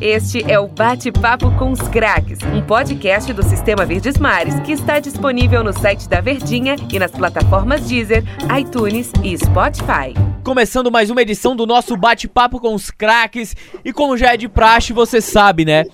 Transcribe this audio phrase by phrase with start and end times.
[0.00, 4.98] Este é o Bate-Papo com os Craques, um podcast do Sistema Verdes Mares que está
[4.98, 8.22] disponível no site da Verdinha e nas plataformas Deezer,
[8.58, 10.14] iTunes e Spotify.
[10.42, 14.48] Começando mais uma edição do nosso Bate-Papo com os Craques e como já é de
[14.48, 15.84] praxe, você sabe, né?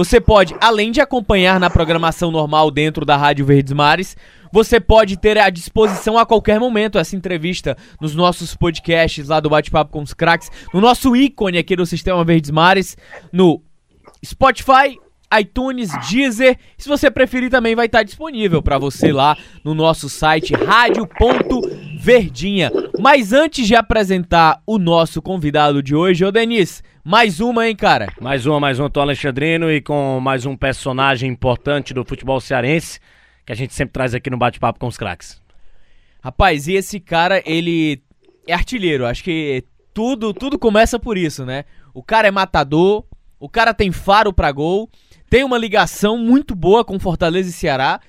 [0.00, 4.16] Você pode, além de acompanhar na programação normal dentro da Rádio Verdes Mares,
[4.50, 9.50] você pode ter à disposição a qualquer momento essa entrevista nos nossos podcasts lá do
[9.50, 12.96] Bate-Papo com os Cracks, no nosso ícone aqui do Sistema Verdes Mares,
[13.30, 13.62] no
[14.24, 14.98] Spotify,
[15.38, 16.56] iTunes, Deezer.
[16.76, 22.72] Se você preferir, também vai estar disponível para você lá no nosso site rádio.verdinha.
[22.98, 28.08] Mas antes de apresentar o nosso convidado de hoje, ô Denis, mais uma, hein, cara?
[28.20, 33.00] Mais uma, mais uma, tô Alexandrino e com mais um personagem importante do futebol cearense
[33.50, 35.40] que a gente sempre traz aqui no bate-papo com os craques.
[36.22, 38.02] Rapaz, e esse cara, ele
[38.46, 39.06] é artilheiro.
[39.06, 41.64] Acho que tudo, tudo começa por isso, né?
[41.92, 43.04] O cara é matador,
[43.38, 44.88] o cara tem faro para gol,
[45.30, 48.00] tem uma ligação muito boa com Fortaleza e Ceará.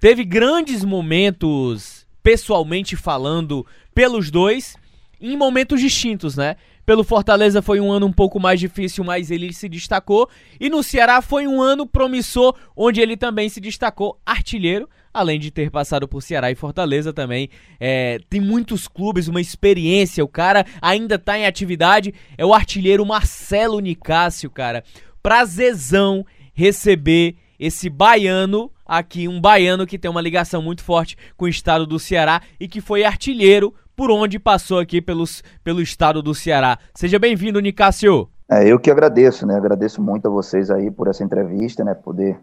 [0.00, 4.74] Teve grandes momentos, pessoalmente falando, pelos dois,
[5.20, 6.56] em momentos distintos, né?
[6.86, 10.28] Pelo Fortaleza foi um ano um pouco mais difícil, mas ele se destacou.
[10.58, 15.50] E no Ceará foi um ano promissor, onde ele também se destacou artilheiro, além de
[15.50, 17.50] ter passado por Ceará e Fortaleza também.
[17.78, 20.24] É, tem muitos clubes, uma experiência.
[20.24, 22.14] O cara ainda tá em atividade.
[22.36, 24.82] É o artilheiro Marcelo Nicásio, cara.
[25.22, 31.48] Prazerzão receber esse baiano aqui, um baiano que tem uma ligação muito forte com o
[31.48, 36.34] estado do Ceará e que foi artilheiro por onde passou aqui pelos, pelo estado do
[36.34, 36.78] Ceará.
[36.94, 38.28] Seja bem-vindo, Nicásio.
[38.50, 39.56] É, eu que agradeço, né?
[39.56, 41.94] Agradeço muito a vocês aí por essa entrevista, né?
[41.94, 42.38] Poder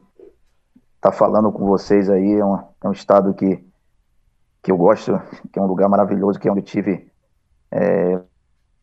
[0.95, 2.33] estar tá falando com vocês aí.
[2.33, 3.63] É um, é um estado que,
[4.63, 5.21] que eu gosto,
[5.51, 7.11] que é um lugar maravilhoso, que é onde tive
[7.71, 8.19] é,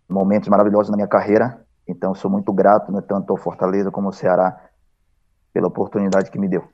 [0.08, 1.60] momentos maravilhosos na minha carreira.
[1.88, 4.60] Então, sou muito grato, né, tanto ao Fortaleza como ao Ceará,
[5.56, 6.64] pela oportunidade que me deu.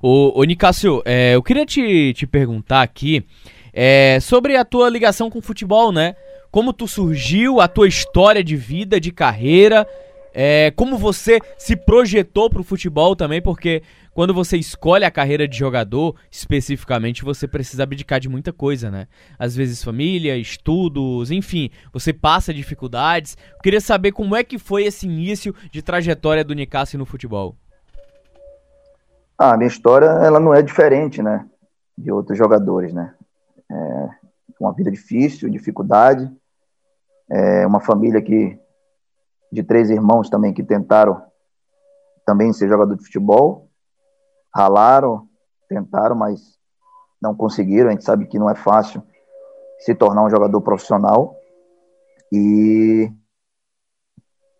[0.00, 3.26] Ô, ô Nicásio, é, eu queria te, te perguntar aqui
[3.74, 6.16] é, sobre a tua ligação com o futebol, né?
[6.50, 9.86] Como tu surgiu, a tua história de vida, de carreira,
[10.32, 13.82] é, como você se projetou pro futebol também, porque
[14.14, 19.08] quando você escolhe a carreira de jogador, especificamente, você precisa abdicar de muita coisa, né?
[19.38, 23.36] Às vezes família, estudos, enfim, você passa dificuldades.
[23.52, 27.56] Eu queria saber como é que foi esse início de trajetória do Nicásio no futebol.
[29.38, 31.48] Ah, a minha história, ela não é diferente, né,
[31.96, 33.14] de outros jogadores, né?
[33.70, 34.08] É
[34.60, 36.30] uma vida difícil, dificuldade.
[37.30, 38.58] É uma família que
[39.50, 41.22] de três irmãos também que tentaram
[42.24, 43.68] também ser jogador de futebol,
[44.54, 45.28] ralaram,
[45.68, 46.58] tentaram, mas
[47.20, 47.88] não conseguiram.
[47.88, 49.02] A gente sabe que não é fácil
[49.80, 51.36] se tornar um jogador profissional
[52.30, 53.12] e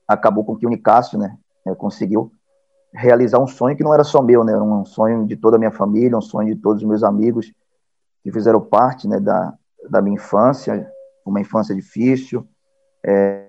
[0.09, 2.33] acabou com que o Nicásio, né, é, conseguiu
[2.95, 5.59] realizar um sonho que não era só meu, né, era um sonho de toda a
[5.59, 7.53] minha família, um sonho de todos os meus amigos
[8.23, 9.55] que fizeram parte né, da,
[9.89, 10.91] da minha infância,
[11.25, 12.47] uma infância difícil,
[13.05, 13.49] é,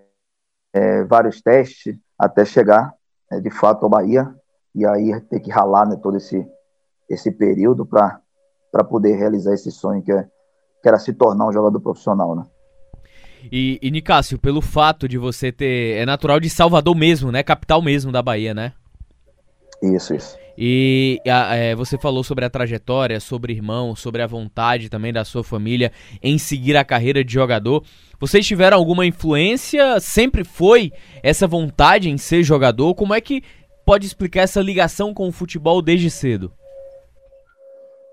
[0.73, 2.93] é, vários testes até chegar
[3.31, 4.33] é, de fato ao Bahia
[4.73, 6.47] e aí ter que ralar né, todo esse,
[7.09, 8.21] esse período para
[8.89, 10.23] poder realizar esse sonho que, é,
[10.81, 12.35] que era se tornar um jogador profissional.
[12.35, 12.45] Né?
[13.51, 15.97] E, e Nicásio, pelo fato de você ter.
[15.97, 17.43] É natural de Salvador mesmo, né?
[17.43, 18.73] Capital mesmo da Bahia, né?
[19.83, 20.37] Isso, isso.
[20.57, 25.25] E a, é, você falou sobre a trajetória, sobre irmão, sobre a vontade também da
[25.25, 27.83] sua família em seguir a carreira de jogador.
[28.19, 29.99] Vocês tiveram alguma influência?
[29.99, 32.95] Sempre foi essa vontade em ser jogador?
[32.95, 33.43] Como é que
[33.85, 36.53] pode explicar essa ligação com o futebol desde cedo?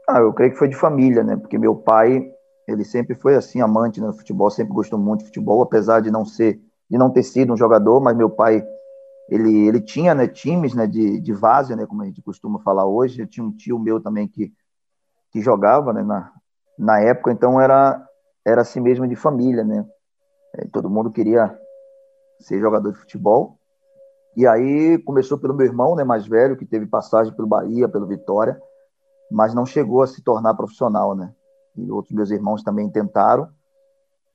[0.08, 1.36] Ah, eu creio que foi de família, né?
[1.36, 2.26] Porque meu pai,
[2.66, 6.24] ele sempre foi assim amante no futebol, sempre gostou muito de futebol, apesar de não
[6.24, 6.58] ser,
[6.90, 8.64] de não ter sido um jogador, mas meu pai
[9.30, 12.84] ele, ele tinha né, times né, de, de várzea, né, como a gente costuma falar
[12.84, 13.22] hoje.
[13.22, 14.52] Eu tinha um tio meu também que,
[15.30, 16.32] que jogava né, na,
[16.76, 18.04] na época, então era,
[18.44, 19.62] era assim mesmo de família.
[19.62, 19.86] Né?
[20.56, 21.56] É, todo mundo queria
[22.40, 23.56] ser jogador de futebol.
[24.36, 28.08] E aí começou pelo meu irmão né, mais velho, que teve passagem pelo Bahia, pelo
[28.08, 28.60] Vitória,
[29.30, 31.14] mas não chegou a se tornar profissional.
[31.14, 31.32] Né?
[31.76, 33.48] E outros meus irmãos também tentaram.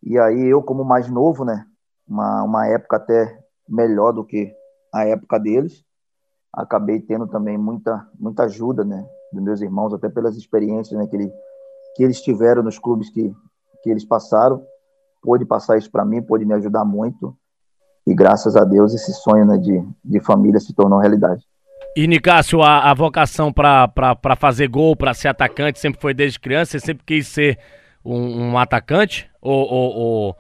[0.02, 1.66] E aí eu, como mais novo, né,
[2.08, 4.56] uma, uma época até melhor do que
[4.96, 5.84] a época deles.
[6.54, 11.18] Acabei tendo também muita, muita ajuda né, dos meus irmãos, até pelas experiências né, que,
[11.18, 11.30] ele,
[11.96, 13.36] que eles tiveram nos clubes que,
[13.84, 14.66] que eles passaram.
[15.22, 17.36] Pôde passar isso para mim, pôde me ajudar muito.
[18.08, 21.44] E graças a Deus esse sonho né, de, de família se tornou realidade.
[21.98, 23.90] E Nicásio, a, a vocação para
[24.38, 26.72] fazer gol, para ser atacante, sempre foi desde criança?
[26.72, 27.60] Você sempre quis ser
[28.04, 29.30] um, um atacante?
[29.42, 30.36] Ou, ou, ou,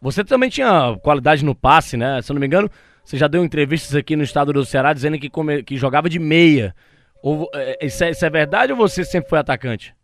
[0.00, 2.22] Você também tinha qualidade no passe, né?
[2.22, 2.70] Se eu não me engano,
[3.10, 6.20] Você já deu entrevistas aqui no estado do Ceará dizendo que, come, que jogava de
[6.20, 6.72] meia.
[7.20, 9.96] Ou, é, isso, é, isso, é, verdade ou você sempre foi atacante?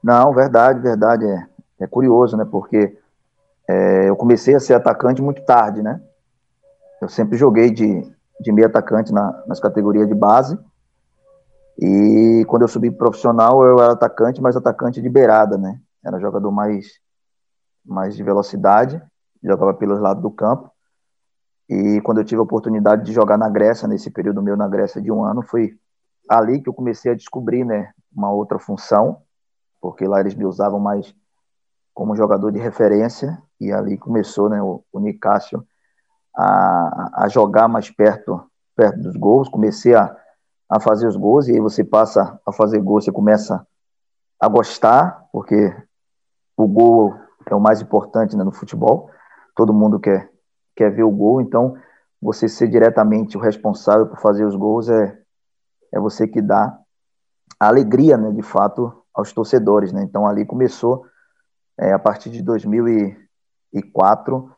[0.00, 1.24] Não, verdade, verdade.
[1.24, 1.46] É,
[1.80, 2.46] é curioso, né?
[2.48, 2.96] Porque
[3.68, 6.00] é, eu comecei a ser atacante muito tarde, né?
[7.02, 8.08] Eu sempre joguei de,
[8.40, 10.56] de meia atacante na, nas categorias de base.
[11.76, 15.80] E quando eu subi profissional, eu era atacante, mas atacante de beirada, né?
[16.04, 16.86] Era jogador mais,
[17.84, 19.02] mais de velocidade,
[19.42, 20.70] jogava pelos lados do campo.
[21.68, 25.02] E quando eu tive a oportunidade de jogar na Grécia, nesse período meu na Grécia
[25.02, 25.76] de um ano, foi
[26.28, 29.22] ali que eu comecei a descobrir, né, uma outra função,
[29.80, 31.14] porque lá eles me usavam mais
[31.92, 35.66] como jogador de referência, e ali começou, né, o, o Nicásio
[36.36, 38.42] a, a jogar mais perto,
[38.76, 40.14] perto dos gols, comecei a,
[40.68, 43.66] a fazer os gols, e aí você passa a fazer gols, você começa
[44.38, 45.74] a gostar, porque
[46.56, 47.14] o gol
[47.46, 49.10] é o mais importante né, no futebol,
[49.54, 50.30] todo mundo quer,
[50.76, 51.76] quer ver o gol, então
[52.20, 55.18] você ser diretamente o responsável por fazer os gols é,
[55.92, 56.78] é você que dá
[57.58, 61.04] a alegria, né, de fato, aos torcedores, né, então ali começou,
[61.78, 64.50] é, a partir de 2004,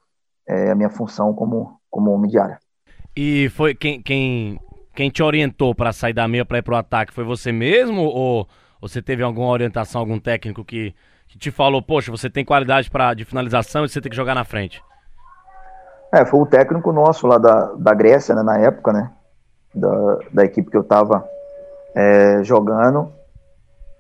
[0.49, 2.59] é, a minha função como, como homem de área.
[3.17, 4.61] E foi quem, quem,
[4.95, 7.13] quem te orientou para sair da meia para ir para o ataque?
[7.13, 8.49] Foi você mesmo ou
[8.81, 10.95] você teve alguma orientação, algum técnico que,
[11.27, 14.35] que te falou, poxa, você tem qualidade pra, de finalização e você tem que jogar
[14.35, 14.83] na frente?
[16.13, 19.11] É, foi o técnico nosso lá da, da Grécia, né, na época, né?
[19.75, 21.29] Da, da equipe que eu estava
[21.95, 23.13] é, jogando.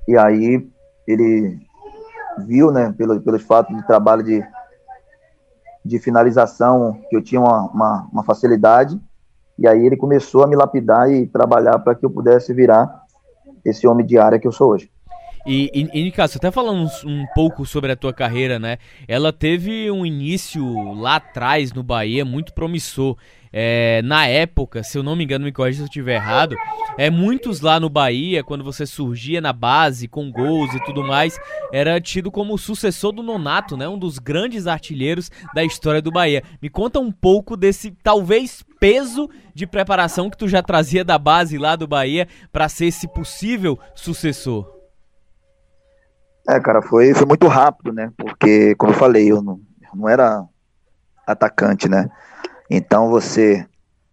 [0.07, 0.67] E aí
[1.07, 1.59] ele
[2.47, 4.43] viu, né, pelo, pelos fatos de trabalho de,
[5.85, 8.99] de finalização, que eu tinha uma, uma, uma facilidade.
[9.59, 13.03] E aí ele começou a me lapidar e trabalhar para que eu pudesse virar
[13.65, 14.91] esse homem de área que eu sou hoje.
[15.49, 18.77] E, e, e Cássio, até falando um, um, pouco sobre a tua carreira, né?
[19.09, 23.17] Ela teve um início lá atrás no Bahia muito promissor.
[23.51, 26.55] É, na época, se eu não me engano, me corrija se eu estiver errado,
[26.99, 31.41] é, muitos lá no Bahia, quando você surgia na base com gols e tudo mais,
[31.73, 33.89] era tido como o sucessor do Nonato, né?
[33.89, 36.43] Um dos grandes artilheiros da história do Bahia.
[36.61, 41.57] Me conta um pouco desse, talvez, peso de preparação que tu já trazia da base
[41.57, 44.78] lá do Bahia para ser esse possível sucessor.
[46.49, 48.11] É, cara, foi, foi muito rápido, né?
[48.17, 49.61] Porque, como eu falei, eu não,
[49.95, 50.43] não era
[51.27, 52.11] atacante, né?
[52.71, 53.67] Então você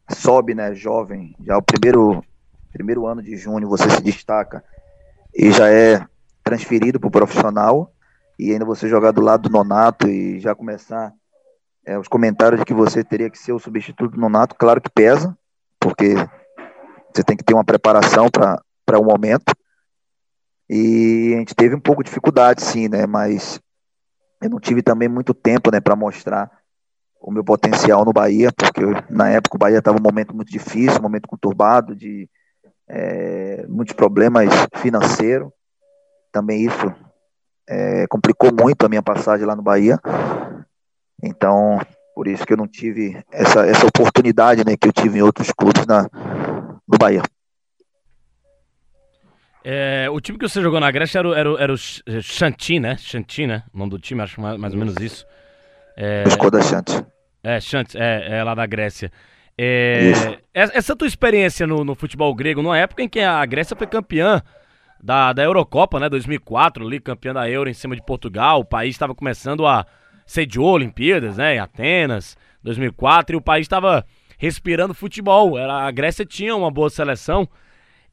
[0.09, 2.21] sobe, né, jovem, já o primeiro,
[2.73, 4.63] primeiro ano de junho você se destaca
[5.33, 6.05] e já é
[6.43, 7.91] transferido para o profissional
[8.37, 11.13] e ainda você jogar do lado do Nonato e já começar
[11.85, 14.89] é, os comentários de que você teria que ser o substituto do Nonato, claro que
[14.89, 15.35] pesa,
[15.79, 16.15] porque
[17.13, 18.61] você tem que ter uma preparação para
[18.99, 19.53] o um momento,
[20.69, 23.05] e a gente teve um pouco de dificuldade, sim, né?
[23.05, 23.59] Mas
[24.41, 26.49] eu não tive também muito tempo, né, para mostrar
[27.21, 30.51] o meu potencial no Bahia, porque eu, na época o Bahia estava um momento muito
[30.51, 32.29] difícil, um momento conturbado, de
[32.87, 35.49] é, muitos problemas financeiros.
[36.31, 36.93] Também isso
[37.67, 39.99] é, complicou muito a minha passagem lá no Bahia.
[41.23, 41.79] Então,
[42.13, 45.51] por isso que eu não tive essa, essa oportunidade né, que eu tive em outros
[45.51, 46.03] clubes na,
[46.87, 47.23] no Bahia.
[49.67, 51.77] É, o time que você jogou na Grécia era, era, era o
[52.21, 52.95] Chanti, né?
[52.97, 53.63] Chanti, né?
[53.73, 55.25] O nome do time, acho mais, mais ou menos isso.
[55.97, 57.03] É, Skoda Chanti.
[57.43, 59.11] É, Chanti, é, é lá da Grécia.
[59.57, 63.87] É, essa tua experiência no, no, futebol grego, numa época em que a Grécia foi
[63.87, 64.39] campeã
[65.01, 66.09] da, da Eurocopa, né?
[66.09, 68.59] 2004, ali, campeã da Euro em cima de Portugal.
[68.59, 69.83] O país estava começando a
[70.27, 71.55] sediou Olimpíadas, né?
[71.55, 74.05] Em Atenas, 2004, e o país estava
[74.37, 75.57] respirando futebol.
[75.57, 77.49] Era, a Grécia tinha uma boa seleção.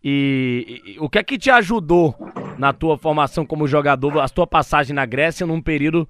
[0.05, 2.15] E, e, o que é que te ajudou
[2.59, 6.09] na tua formação como jogador, a tua passagem na Grécia num período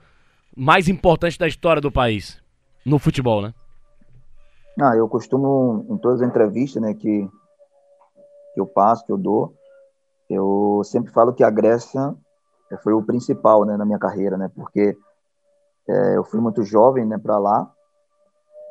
[0.56, 2.42] mais importante da história do país,
[2.84, 3.54] no futebol, né?
[4.80, 7.28] Ah, eu costumo, em todas as entrevistas né, que,
[8.54, 9.54] que eu passo, que eu dou,
[10.28, 12.14] eu sempre falo que a Grécia
[12.82, 14.50] foi o principal né, na minha carreira, né?
[14.54, 14.96] Porque
[15.86, 17.70] é, eu fui muito jovem né, para lá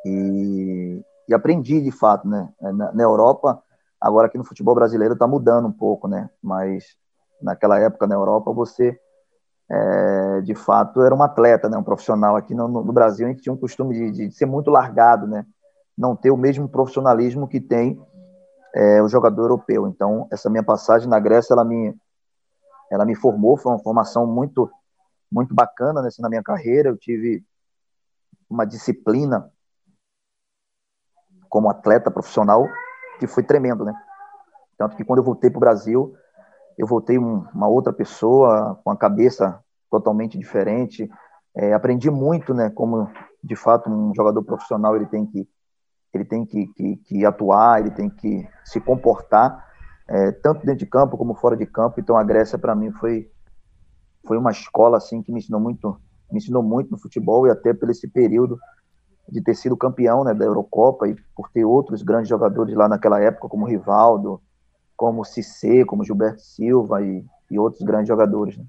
[0.03, 0.99] e,
[1.29, 2.51] e aprendi de fato, né?
[2.59, 3.61] Na, na Europa
[4.01, 6.27] Agora aqui no futebol brasileiro está mudando um pouco, né?
[6.41, 6.97] Mas
[7.39, 8.99] naquela época na Europa você
[9.69, 11.77] é, de fato era um atleta, né?
[11.77, 12.35] Um profissional.
[12.35, 15.45] Aqui no, no Brasil a gente tinha um costume de, de, ser muito largado, né?
[15.95, 18.01] Não ter o mesmo profissionalismo que tem
[18.73, 19.87] é, o jogador europeu.
[19.87, 21.95] Então essa minha passagem na Grécia ela me
[22.91, 24.69] ela me formou, foi uma formação muito
[25.31, 26.23] muito bacana nessa né?
[26.23, 26.89] na minha carreira.
[26.89, 27.45] Eu tive
[28.49, 29.47] uma disciplina
[31.47, 32.67] como atleta profissional
[33.21, 33.93] que foi tremendo, né?
[34.75, 36.15] Tanto que quando eu voltei para o Brasil,
[36.75, 39.59] eu voltei um, uma outra pessoa, com a cabeça
[39.91, 41.07] totalmente diferente.
[41.55, 42.71] É, aprendi muito, né?
[42.71, 43.07] Como
[43.43, 45.47] de fato um jogador profissional ele tem que
[46.13, 49.65] ele tem que, que, que atuar, ele tem que se comportar,
[50.09, 51.99] é, tanto dentro de campo como fora de campo.
[51.99, 53.29] Então a Grécia para mim foi
[54.25, 55.95] foi uma escola assim que me ensinou muito,
[56.31, 58.57] me ensinou muito no futebol e até por esse período
[59.31, 63.19] de ter sido campeão né, da Eurocopa e por ter outros grandes jogadores lá naquela
[63.21, 64.41] época, como Rivaldo,
[64.97, 68.57] como Cissé, como Gilberto Silva e, e outros grandes jogadores.
[68.57, 68.65] Né?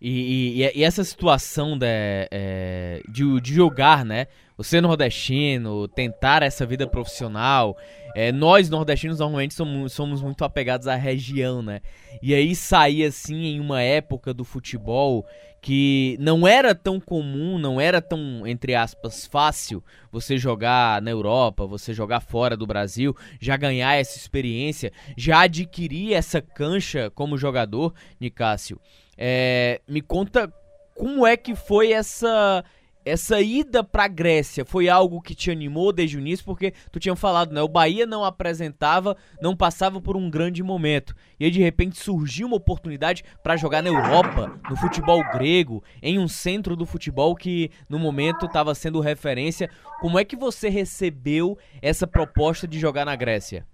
[0.00, 4.26] E, e, e, essa situação de, é, de, de, jogar, né?
[4.56, 7.76] Você nordestino, tentar essa vida profissional.
[8.14, 11.80] É, nós nordestinos normalmente somos, somos muito apegados à região, né?
[12.20, 15.24] E aí sair assim em uma época do futebol
[15.62, 21.64] que não era tão comum, não era tão, entre aspas, fácil você jogar na Europa,
[21.64, 27.94] você jogar fora do Brasil, já ganhar essa experiência, já adquirir essa cancha como jogador,
[28.20, 28.80] Nicásio.
[29.16, 30.52] É, me conta
[30.96, 32.64] como é que foi essa
[33.04, 37.16] essa ida pra Grécia foi algo que te animou desde o início, porque tu tinha
[37.16, 37.60] falado, né?
[37.62, 41.14] O Bahia não apresentava, não passava por um grande momento.
[41.38, 46.18] E aí, de repente, surgiu uma oportunidade para jogar na Europa, no futebol grego, em
[46.18, 49.68] um centro do futebol que no momento estava sendo referência.
[50.00, 53.66] Como é que você recebeu essa proposta de jogar na Grécia?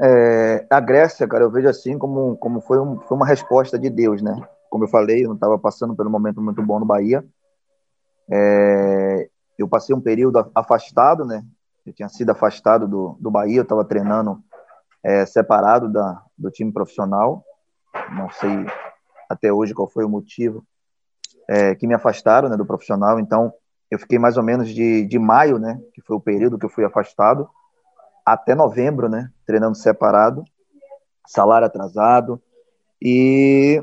[0.00, 3.90] É, a Grécia, cara, eu vejo assim como, como foi, um, foi uma resposta de
[3.90, 4.32] Deus, né?
[4.70, 7.24] Como eu falei, eu não estava passando pelo momento muito bom no Bahia.
[8.30, 11.44] É, eu passei um período afastado, né?
[11.86, 14.42] Eu tinha sido afastado do, do Bahia, eu estava treinando
[15.02, 17.42] é, separado da, do time profissional.
[18.12, 18.66] Não sei
[19.28, 20.64] até hoje qual foi o motivo
[21.48, 23.18] é, que me afastaram né, do profissional.
[23.18, 23.52] Então,
[23.90, 25.80] eu fiquei mais ou menos de, de maio, né?
[25.94, 27.48] Que foi o período que eu fui afastado
[28.24, 29.30] até novembro, né?
[29.46, 30.44] Treinando separado,
[31.26, 32.40] salário atrasado.
[33.00, 33.82] E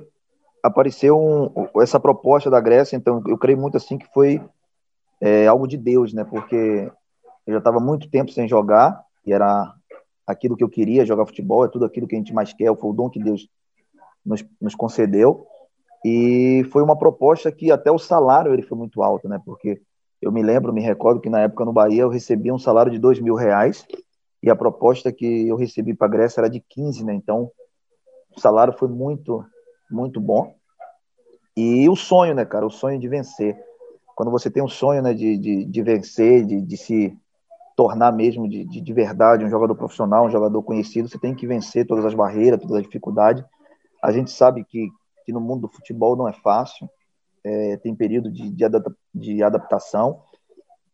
[0.65, 4.41] apareceu um, essa proposta da Grécia, então eu creio muito assim que foi
[5.21, 6.23] é, algo de Deus, né?
[6.23, 6.91] Porque
[7.45, 9.73] eu já estava muito tempo sem jogar e era
[10.25, 12.89] aquilo que eu queria, jogar futebol, é tudo aquilo que a gente mais quer, foi
[12.89, 13.47] o dom que Deus
[14.25, 15.45] nos, nos concedeu.
[16.03, 19.39] E foi uma proposta que até o salário ele foi muito alto, né?
[19.45, 19.81] Porque
[20.21, 22.97] eu me lembro, me recordo que na época no Bahia eu recebia um salário de
[22.97, 23.85] dois mil reais
[24.41, 27.13] e a proposta que eu recebi para a Grécia era de 15, né?
[27.13, 27.51] Então,
[28.35, 29.45] o salário foi muito,
[29.89, 30.55] muito bom.
[31.55, 32.65] E o sonho, né, cara?
[32.65, 33.57] O sonho de vencer.
[34.15, 37.17] Quando você tem um sonho, né, de, de, de vencer, de, de se
[37.75, 41.45] tornar mesmo de, de, de, verdade um jogador profissional, um jogador conhecido, você tem que
[41.45, 43.43] vencer todas as barreiras, todas as dificuldades.
[44.01, 44.89] A gente sabe que,
[45.25, 46.89] que no mundo do futebol não é fácil,
[47.43, 48.65] é, tem período de, de,
[49.13, 50.21] de adaptação,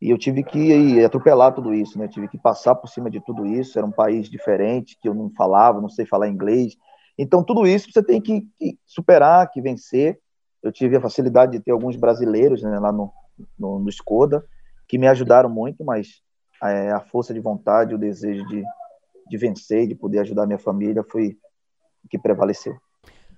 [0.02, 2.06] e eu tive que atropelar tudo isso, né?
[2.06, 3.78] Eu tive que passar por cima de tudo isso.
[3.78, 6.76] Era um país diferente, que eu não falava, não sei falar inglês.
[7.18, 10.20] Então, tudo isso você tem que, que superar, que vencer.
[10.62, 13.12] Eu tive a facilidade de ter alguns brasileiros né, lá no,
[13.58, 14.44] no, no Skoda,
[14.88, 16.22] que me ajudaram muito, mas
[16.64, 18.64] é, a força de vontade, o desejo de,
[19.30, 21.38] de vencer, de poder ajudar minha família foi
[22.04, 22.76] o que prevaleceu.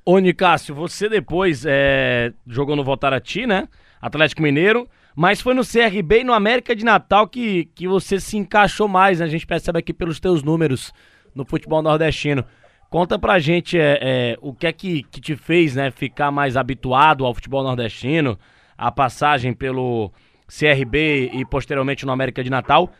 [0.05, 3.69] Ô, Nicásio, você depois é, jogou no Votarati, né?
[4.01, 4.87] Atlético Mineiro.
[5.15, 9.19] Mas foi no CRB e no América de Natal que, que você se encaixou mais,
[9.19, 9.25] né?
[9.25, 10.91] A gente percebe aqui pelos teus números
[11.35, 12.43] no futebol nordestino.
[12.93, 16.55] Conta pra gente é, é, o que é que, que te fez né, ficar mais
[16.55, 18.37] habituado ao futebol nordestino,
[18.77, 20.11] a passagem pelo
[20.47, 22.91] CRB e posteriormente no América de Natal,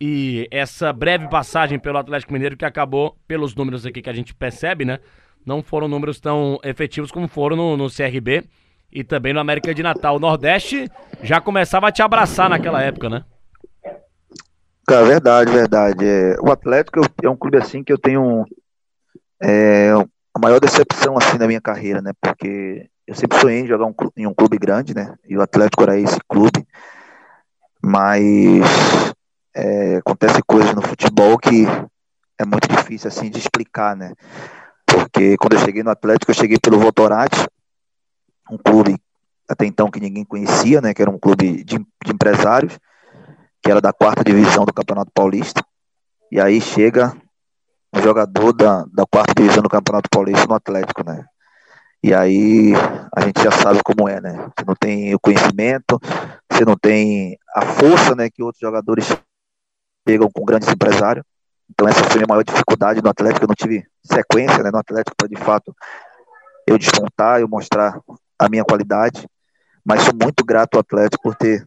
[0.00, 4.34] e essa breve passagem pelo Atlético Mineiro que acabou, pelos números aqui que a gente
[4.34, 4.98] percebe, né?
[5.46, 8.42] Não foram números tão efetivos como foram no, no CRB
[8.90, 10.16] e também no América de Natal.
[10.16, 10.90] O Nordeste
[11.22, 13.24] já começava a te abraçar naquela época, né?
[14.88, 16.04] Cara, verdade, verdade.
[16.04, 18.44] É, o Atlético é um clube assim que eu tenho
[19.42, 19.90] é,
[20.34, 22.12] a maior decepção assim na minha carreira, né?
[22.20, 25.14] Porque eu sempre sonhei em jogar um, em um clube grande, né?
[25.28, 26.66] E o Atlético era esse clube.
[27.82, 28.62] Mas
[29.54, 31.66] é, acontece coisas no futebol que
[32.38, 34.12] é muito difícil assim de explicar, né?
[34.84, 37.46] Porque quando eu cheguei no Atlético, eu cheguei pelo Votorati,
[38.50, 38.96] um clube
[39.48, 42.78] até então que ninguém conhecia, né, que era um clube de, de empresários,
[43.62, 45.64] que era da quarta divisão do Campeonato Paulista.
[46.30, 47.16] E aí chega
[47.96, 51.24] um jogador da, da quarta divisão do Campeonato Paulista no Atlético, né?
[52.02, 52.72] E aí
[53.16, 54.50] a gente já sabe como é, né?
[54.56, 55.98] Você não tem o conhecimento,
[56.50, 59.08] você não tem a força, né, que outros jogadores
[60.04, 61.24] pegam com grandes empresários.
[61.68, 65.16] Então essa foi a maior dificuldade no Atlético, eu não tive sequência, né, no Atlético
[65.16, 65.74] para de fato
[66.66, 67.98] eu despontar, eu mostrar
[68.38, 69.26] a minha qualidade,
[69.84, 71.66] mas sou muito grato ao Atlético por ter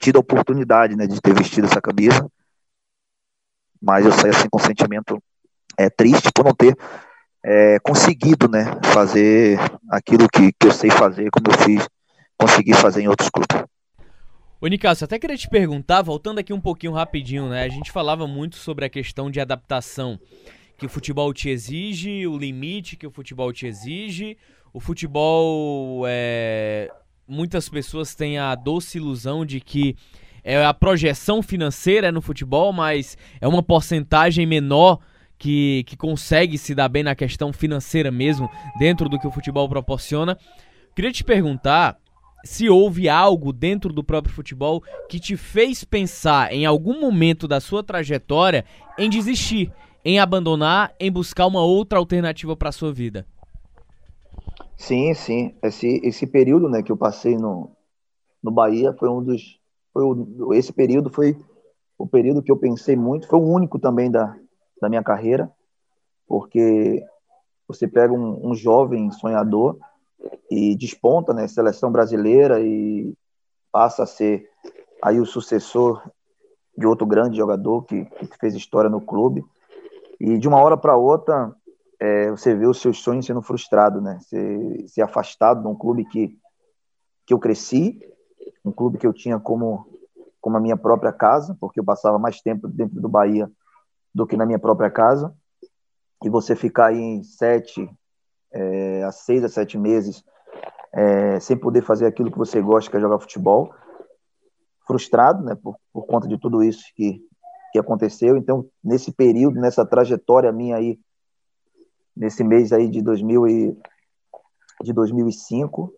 [0.00, 2.26] tido a oportunidade né, de ter vestido essa camisa.
[3.80, 5.22] Mas eu saí assim com um sentimento
[5.78, 6.76] é, triste por não ter
[7.44, 9.58] é, conseguido né, fazer
[9.90, 11.88] aquilo que, que eu sei fazer, como eu fiz,
[12.38, 13.64] consegui fazer em outros clubes.
[14.60, 17.64] Ô, Nicasso, até queria te perguntar, voltando aqui um pouquinho rapidinho, né?
[17.64, 20.18] A gente falava muito sobre a questão de adaptação
[20.78, 24.38] que o futebol te exige, o limite que o futebol te exige.
[24.72, 26.90] O futebol, é...
[27.28, 29.96] muitas pessoas têm a doce ilusão de que
[30.42, 34.98] é a projeção financeira no futebol, mas é uma porcentagem menor
[35.38, 38.48] que, que consegue se dar bem na questão financeira mesmo,
[38.78, 40.38] dentro do que o futebol proporciona.
[40.94, 41.98] Queria te perguntar
[42.44, 47.58] se houve algo dentro do próprio futebol que te fez pensar em algum momento da
[47.58, 48.64] sua trajetória
[48.98, 49.72] em desistir,
[50.04, 53.26] em abandonar, em buscar uma outra alternativa para sua vida.
[54.76, 55.54] Sim, sim.
[55.62, 57.70] Esse, esse período né, que eu passei no,
[58.42, 59.58] no Bahia foi um dos.
[59.92, 61.36] Foi o, esse período foi
[61.96, 64.36] o período que eu pensei muito, foi o único também da,
[64.84, 65.50] da minha carreira,
[66.28, 67.02] porque
[67.66, 69.78] você pega um, um jovem sonhador
[70.50, 73.14] e desponta, né, seleção brasileira e
[73.72, 74.46] passa a ser
[75.02, 76.02] aí o sucessor
[76.76, 79.42] de outro grande jogador que, que fez história no clube.
[80.20, 81.54] E de uma hora para outra,
[81.98, 84.18] é, você vê os seus sonhos sendo frustrados, né?
[84.20, 86.38] Ser, ser afastado de um clube que,
[87.26, 88.00] que eu cresci,
[88.62, 89.86] um clube que eu tinha como,
[90.40, 93.50] como a minha própria casa, porque eu passava mais tempo dentro do Bahia
[94.14, 95.34] do que na minha própria casa.
[96.22, 97.88] E você ficar aí em sete,
[98.52, 100.24] é, a seis a sete meses
[100.94, 103.74] é, sem poder fazer aquilo que você gosta, que é jogar futebol,
[104.86, 107.20] frustrado, né, por, por conta de tudo isso que,
[107.72, 108.36] que aconteceu.
[108.36, 110.98] Então, nesse período, nessa trajetória minha aí,
[112.16, 113.76] nesse mês aí de 2000 e,
[114.82, 115.92] de 2005,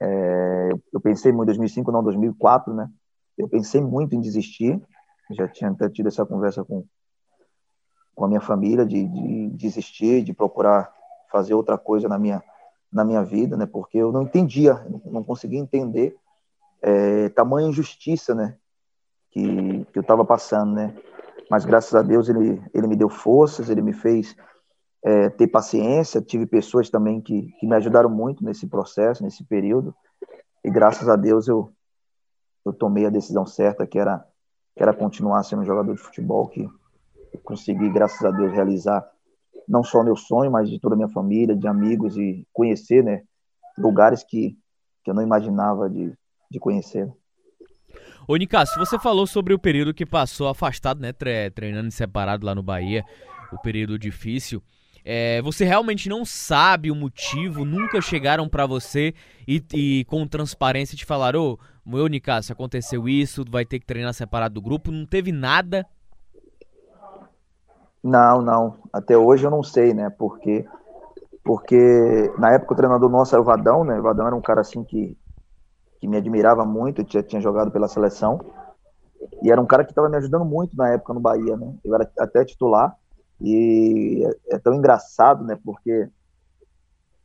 [0.00, 2.88] é, eu pensei muito, 2005 não, 2004, né,
[3.36, 4.80] eu pensei muito em desistir,
[5.32, 6.84] já tinha até tido essa conversa com,
[8.16, 10.90] com a minha família, de, de desistir, de procurar
[11.30, 12.42] fazer outra coisa na minha,
[12.90, 13.66] na minha vida, né?
[13.66, 16.16] Porque eu não entendia, não conseguia entender
[16.80, 18.56] é, tamanha injustiça, né?
[19.30, 20.96] Que, que eu estava passando, né?
[21.50, 24.34] Mas graças a Deus ele, ele me deu forças, ele me fez
[25.04, 26.22] é, ter paciência.
[26.22, 29.94] Tive pessoas também que, que me ajudaram muito nesse processo, nesse período.
[30.64, 31.70] E graças a Deus eu,
[32.64, 34.26] eu tomei a decisão certa, que era,
[34.74, 36.68] que era continuar sendo jogador de futebol, que
[37.42, 39.04] consegui, graças a Deus, realizar
[39.68, 43.22] não só meu sonho, mas de toda a minha família, de amigos e conhecer, né,
[43.76, 44.56] lugares que,
[45.04, 46.12] que eu não imaginava de,
[46.50, 47.10] de conhecer.
[48.28, 51.12] Ô, Nicasso, você falou sobre o período que passou afastado, né,
[51.54, 53.04] treinando separado lá no Bahia,
[53.52, 54.62] o período difícil.
[55.04, 59.14] É, você realmente não sabe o motivo, nunca chegaram para você
[59.46, 63.86] e, e, com transparência te falaram, ô, oh, meu Nicasso, aconteceu isso, vai ter que
[63.86, 65.86] treinar separado do grupo, não teve nada
[68.06, 68.78] não, não.
[68.92, 70.10] Até hoje eu não sei, né?
[70.10, 70.64] Porque,
[71.44, 73.98] porque na época o treinador nosso era o Vadão, né?
[73.98, 75.18] O Vadão era um cara assim que,
[76.00, 78.40] que me admirava muito, tinha, tinha jogado pela seleção.
[79.42, 81.74] E era um cara que estava me ajudando muito na época no Bahia, né?
[81.84, 82.96] Eu era até titular.
[83.40, 85.58] E é, é tão engraçado, né?
[85.64, 86.08] Porque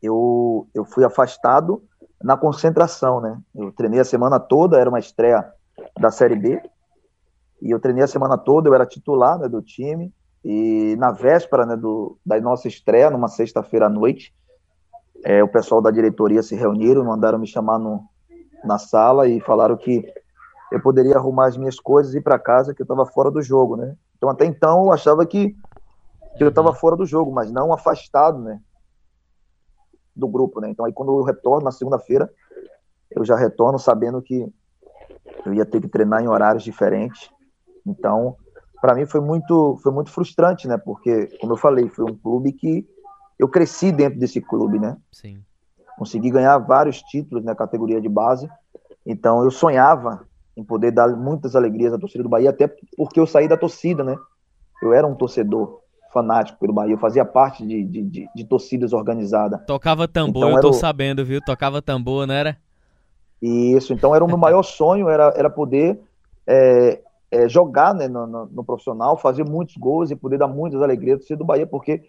[0.01, 1.83] eu, eu fui afastado
[2.23, 3.39] na concentração, né?
[3.55, 5.53] Eu treinei a semana toda, era uma estreia
[5.99, 6.61] da Série B.
[7.61, 10.11] E eu treinei a semana toda, eu era titular né, do time.
[10.43, 14.33] E na véspera né, do, da nossa estreia, numa sexta-feira à noite,
[15.23, 18.03] é, o pessoal da diretoria se reuniram, mandaram me chamar no,
[18.63, 20.03] na sala e falaram que
[20.71, 23.41] eu poderia arrumar as minhas coisas e ir para casa, que eu estava fora do
[23.41, 23.95] jogo, né?
[24.17, 25.55] Então, até então, eu achava que,
[26.37, 28.59] que eu estava fora do jogo, mas não afastado, né?
[30.15, 30.69] Do grupo, né?
[30.69, 32.31] Então, aí quando eu retorno na segunda-feira,
[33.11, 34.47] eu já retorno sabendo que
[35.45, 37.29] eu ia ter que treinar em horários diferentes.
[37.85, 38.37] Então,
[38.81, 40.75] para mim foi muito, foi muito frustrante, né?
[40.75, 42.85] Porque, como eu falei, foi um clube que
[43.37, 44.97] eu cresci dentro desse clube, né?
[45.11, 45.39] Sim.
[45.97, 48.49] Consegui ganhar vários títulos na categoria de base.
[49.05, 50.25] Então eu sonhava
[50.57, 52.67] em poder dar muitas alegrias à torcida do Bahia, até
[52.97, 54.17] porque eu saí da torcida, né?
[54.81, 55.79] Eu era um torcedor
[56.11, 59.61] fanático pelo Bahia, eu fazia parte de, de, de, de torcidas organizadas.
[59.65, 60.73] Tocava tambor, então, eu tô o...
[60.73, 61.39] sabendo, viu?
[61.39, 62.57] Tocava tambor, não era?
[63.41, 65.99] Isso, então era o meu maior sonho, era, era poder
[66.45, 70.81] é, é, jogar né, no, no, no, profissional, fazer muitos gols e poder dar muitas
[70.81, 72.03] alegrias do do Bahia, porque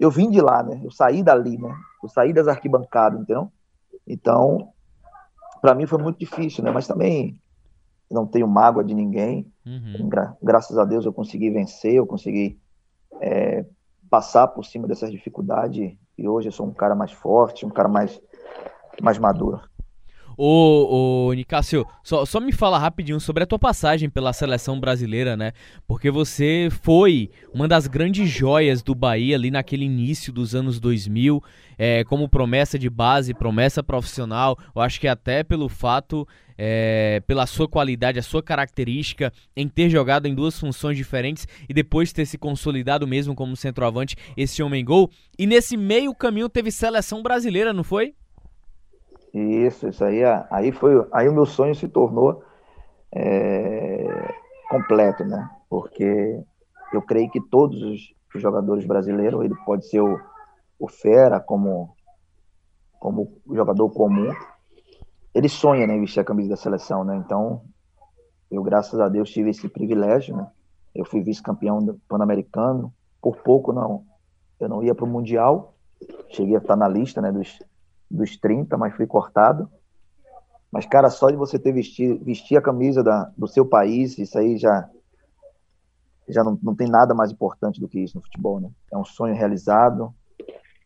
[0.00, 0.80] eu vim de lá, né?
[0.82, 1.72] Eu saí dali, né?
[2.02, 3.50] Eu saí das arquibancadas, entendeu?
[4.06, 4.72] Então,
[5.62, 6.70] para mim foi muito difícil, né?
[6.70, 7.40] Mas também
[8.10, 9.50] não tenho mágoa de ninguém.
[9.64, 10.08] Uhum.
[10.08, 12.58] Gra graças a Deus eu consegui vencer, eu consegui
[13.20, 13.64] é,
[14.10, 17.88] passar por cima dessas dificuldades e hoje eu sou um cara mais forte, um cara
[17.88, 18.20] mais,
[19.00, 19.60] mais maduro.
[20.38, 25.34] Ô, ô Nicásio, só, só me fala rapidinho sobre a tua passagem pela seleção brasileira,
[25.34, 25.52] né?
[25.86, 31.42] Porque você foi uma das grandes joias do Bahia ali naquele início dos anos 2000,
[31.78, 34.58] é, como promessa de base, promessa profissional.
[34.74, 39.88] Eu acho que até pelo fato é, pela sua qualidade, a sua característica em ter
[39.88, 44.84] jogado em duas funções diferentes e depois ter se consolidado mesmo como centroavante, esse homem
[44.84, 45.10] gol.
[45.38, 48.14] E nesse meio caminho teve seleção brasileira, não foi?
[49.32, 52.42] Isso, isso aí, aí foi, aí o meu sonho se tornou
[53.12, 54.34] é,
[54.70, 55.50] completo, né?
[55.68, 56.42] Porque
[56.92, 60.18] eu creio que todos os jogadores brasileiros, ele pode ser o,
[60.78, 61.94] o fera como
[62.98, 64.32] como jogador comum,
[65.34, 67.14] ele sonha né, em vestir a camisa da seleção, né?
[67.16, 67.62] Então,
[68.50, 70.50] eu, graças a Deus, tive esse privilégio, né?
[70.94, 74.04] Eu fui vice-campeão Pan-Americano, por pouco não,
[74.58, 75.74] eu não ia para o Mundial,
[76.30, 77.58] cheguei a estar na lista, né, dos,
[78.10, 79.68] dos 30, mas fui cortado.
[80.70, 84.38] Mas, cara, só de você ter vestir, vestir a camisa da, do seu país, isso
[84.38, 84.88] aí já,
[86.28, 88.70] já não, não tem nada mais importante do que isso no futebol, né?
[88.92, 90.14] É um sonho realizado.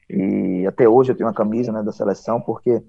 [0.09, 2.83] E até hoje eu tenho uma camisa né, da seleção, porque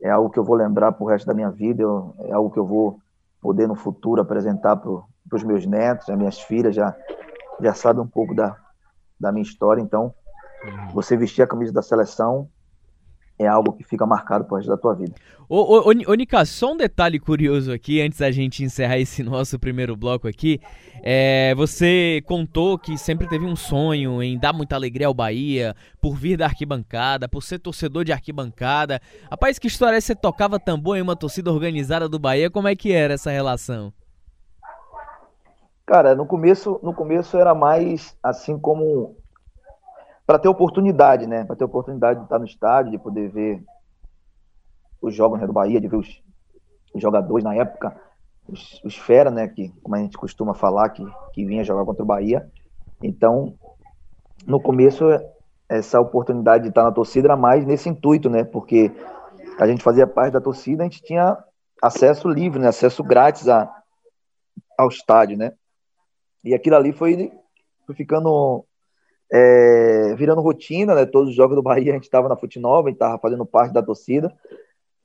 [0.00, 2.58] é algo que eu vou lembrar pro resto da minha vida, eu, é algo que
[2.58, 2.98] eu vou
[3.40, 4.90] poder no futuro apresentar para
[5.32, 6.96] os meus netos, as minhas filhas já,
[7.60, 8.56] já sabem um pouco da,
[9.18, 10.14] da minha história, então
[10.64, 10.88] uhum.
[10.92, 12.48] você vestir a camisa da seleção
[13.40, 15.14] é algo que fica marcado pro resto da tua vida.
[15.48, 19.58] Ô, ô, ô, Nica, só um detalhe curioso aqui, antes da gente encerrar esse nosso
[19.58, 20.60] primeiro bloco aqui.
[21.02, 26.14] É, você contou que sempre teve um sonho em dar muita alegria ao Bahia, por
[26.14, 29.00] vir da arquibancada, por ser torcedor de arquibancada.
[29.30, 32.50] Rapaz, que história é você tocava tambor em uma torcida organizada do Bahia?
[32.50, 33.90] Como é que era essa relação?
[35.86, 39.16] Cara, no começo, no começo era mais assim como
[40.30, 41.44] para ter oportunidade, né?
[41.44, 43.64] Para ter oportunidade de estar no estádio, de poder ver
[45.02, 46.22] os jogos né, do Bahia, de ver os,
[46.94, 48.00] os jogadores na época,
[48.48, 49.48] os, os, fera, né?
[49.48, 52.48] Que como a gente costuma falar, que, que vinha jogar contra o Bahia.
[53.02, 53.56] Então,
[54.46, 55.04] no começo,
[55.68, 58.44] essa oportunidade de estar na torcida era mais nesse intuito, né?
[58.44, 58.92] Porque
[59.58, 61.36] a gente fazia parte da torcida, a gente tinha
[61.82, 62.68] acesso livre, né?
[62.68, 63.68] Acesso grátis a,
[64.78, 65.54] ao estádio, né?
[66.44, 67.32] E aquilo ali foi,
[67.84, 68.64] foi ficando
[69.32, 71.06] é, virando rotina, né?
[71.06, 73.46] Todos os jogos do Bahia a gente estava na Fute Nova, a gente estava fazendo
[73.46, 74.32] parte da torcida.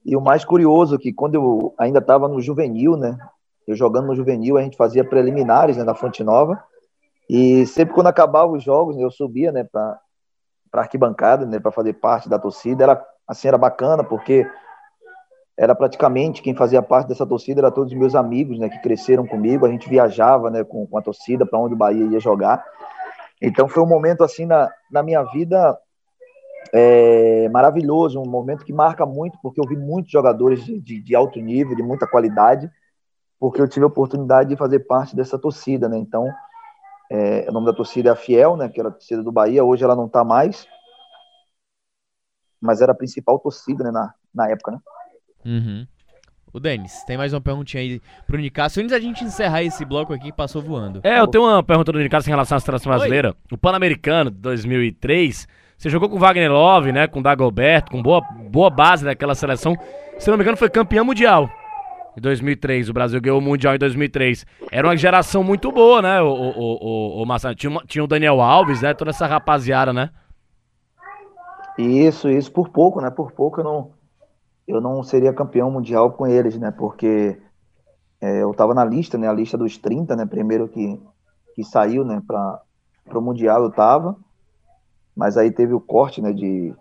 [0.04, 3.18] E o mais curioso é que quando eu ainda estava no juvenil, né?
[3.68, 6.64] Eu jogando no juvenil, a gente fazia preliminares né, na Fonte Nova.
[7.28, 10.00] E sempre quando acabava os jogos, eu subia, né, para
[10.70, 12.84] para arquibancada, né, para fazer parte da torcida.
[12.84, 14.46] Era assim, era bacana porque
[15.58, 19.26] era praticamente quem fazia parte dessa torcida era todos os meus amigos, né, que cresceram
[19.26, 19.66] comigo.
[19.66, 22.64] A gente viajava, né, com, com a torcida para onde o Bahia ia jogar.
[23.42, 25.78] Então foi um momento assim na, na minha vida
[26.74, 31.16] é, maravilhoso, um momento que marca muito, porque eu vi muitos jogadores de, de, de,
[31.16, 32.70] alto nível, de muita qualidade,
[33.40, 35.98] porque eu tive a oportunidade de fazer parte dessa torcida, né?
[35.98, 36.28] Então,
[37.12, 38.70] é, o nome da torcida é a Fiel, né?
[38.70, 40.68] Que era a torcida do Bahia, hoje ela não está mais,
[42.60, 44.80] mas era a principal torcida né, na, na época, né?
[45.46, 45.88] Uhum.
[46.56, 48.80] O Denis, tem mais uma perguntinha aí pro Nicasso.
[48.80, 51.02] Antes da gente encerrar esse bloco aqui que passou voando.
[51.04, 53.36] É, eu tenho uma pergunta do Nicasso em relação à seleção brasileira.
[53.52, 58.70] O Pan-Americano de 2003, você jogou com Wagner Love, né, com Dagoberto, com boa, boa
[58.70, 59.76] base daquela seleção.
[60.18, 61.50] Se não me engano, foi campeão mundial
[62.16, 62.88] em 2003.
[62.88, 64.46] O Brasil ganhou o Mundial em 2003.
[64.72, 67.54] Era uma geração muito boa, né, o, o, o, o Marcelo?
[67.54, 70.10] Tinha, tinha o Daniel Alves, né, toda essa rapaziada, né?
[71.78, 74.05] Isso, isso, por pouco, né, por pouco eu não
[74.68, 76.72] eu não seria campeão mundial com eles, né?
[76.72, 77.40] Porque
[78.20, 79.28] é, eu estava na lista, né?
[79.28, 80.26] A lista dos 30, né?
[80.26, 81.00] Primeiro que,
[81.54, 82.22] que saiu, né?
[82.26, 82.62] Para
[83.14, 84.16] o mundial eu estava,
[85.16, 86.34] mas aí teve o corte, né?
[86.34, 86.74] De,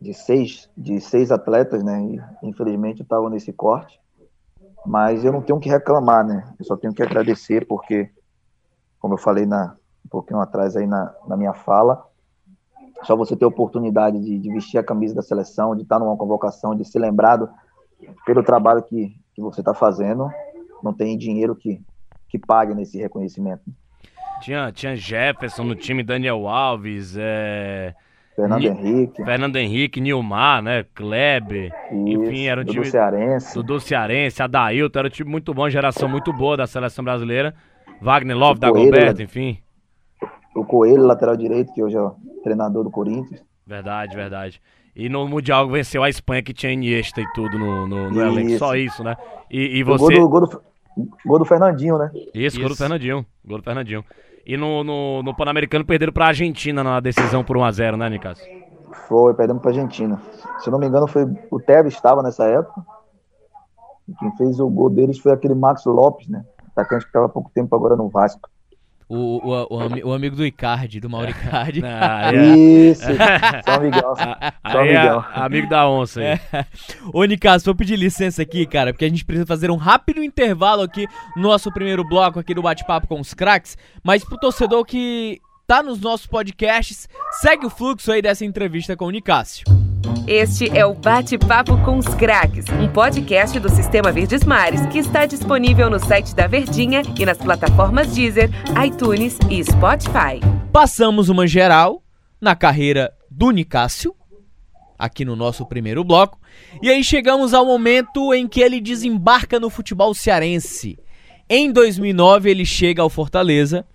[0.00, 2.02] de seis de seis atletas, né?
[2.02, 3.98] E, infelizmente eu estava nesse corte,
[4.84, 6.54] mas eu não tenho que reclamar, né?
[6.58, 8.10] Eu só tenho que agradecer porque,
[8.98, 12.06] como eu falei na um pouquinho atrás aí na, na minha fala,
[13.02, 16.16] só você ter a oportunidade de, de, vestir a camisa da seleção, de estar numa
[16.16, 17.48] convocação, de ser lembrado
[18.24, 20.28] pelo trabalho que, que você está fazendo,
[20.82, 21.80] não tem dinheiro que,
[22.28, 23.62] que pague nesse reconhecimento.
[24.40, 27.94] Tinha, tinha Jefferson no time, Daniel Alves, é...
[28.34, 28.68] Fernando Ni...
[28.68, 29.24] Henrique.
[29.24, 30.84] Fernando Henrique, Nilmar, né?
[30.94, 31.72] Kleber.
[31.90, 32.84] Enfim, era um time.
[32.84, 33.62] Do Cearense.
[33.62, 37.54] Do Cearense, Adailton, era um time muito bom, geração muito boa da seleção brasileira.
[37.98, 39.58] Wagner Love, da Goberto, enfim
[40.56, 42.00] o Coelho, lateral direito, que hoje é
[42.46, 43.42] treinador do Corinthians.
[43.66, 44.62] Verdade, verdade.
[44.94, 48.56] E no Mundial venceu a Espanha, que tinha Iniesta e tudo no, no, no elenco.
[48.56, 49.16] Só isso, né?
[49.50, 50.14] E, e você...
[50.14, 50.62] Gol do, gol, do,
[51.26, 52.10] gol do Fernandinho, né?
[52.14, 53.26] Isso, isso, gol do Fernandinho.
[53.44, 54.04] Gol do Fernandinho.
[54.46, 58.40] E no, no, no Pan-Americano perderam pra Argentina na decisão por 1x0, né, Nicas?
[59.08, 60.20] Foi, perdemos pra Argentina.
[60.60, 62.80] Se eu não me engano, foi o Tevez estava nessa época.
[64.08, 66.44] E quem fez o gol deles foi aquele Max Lopes, né?
[66.70, 68.48] Atacante que estava há pouco tempo agora no Vasco.
[69.08, 71.80] O, o, o, o, amigo do Icardi, do Mauro Icardi.
[71.84, 72.56] Ah, é.
[72.56, 73.04] Isso,
[73.64, 74.16] São Miguel.
[74.16, 75.24] São é Miguel.
[75.34, 76.26] É amigo da onça aí.
[76.26, 76.40] É.
[77.12, 80.82] Ô, Nicas, vou pedir licença aqui, cara, porque a gente precisa fazer um rápido intervalo
[80.82, 85.40] aqui no nosso primeiro bloco aqui do Bate-Papo com os Cracks, mas pro torcedor que
[85.68, 87.08] tá nos nossos podcasts,
[87.40, 89.64] segue o fluxo aí dessa entrevista com o Nicásio.
[90.26, 95.26] Este é o Bate-Papo com os Craques, um podcast do Sistema Verdes Mares que está
[95.26, 98.50] disponível no site da Verdinha e nas plataformas Deezer,
[98.84, 100.40] iTunes e Spotify.
[100.72, 102.02] Passamos uma geral
[102.40, 104.14] na carreira do Nicásio,
[104.98, 106.40] aqui no nosso primeiro bloco,
[106.82, 110.98] e aí chegamos ao momento em que ele desembarca no futebol cearense.
[111.48, 113.86] Em 2009 ele chega ao Fortaleza,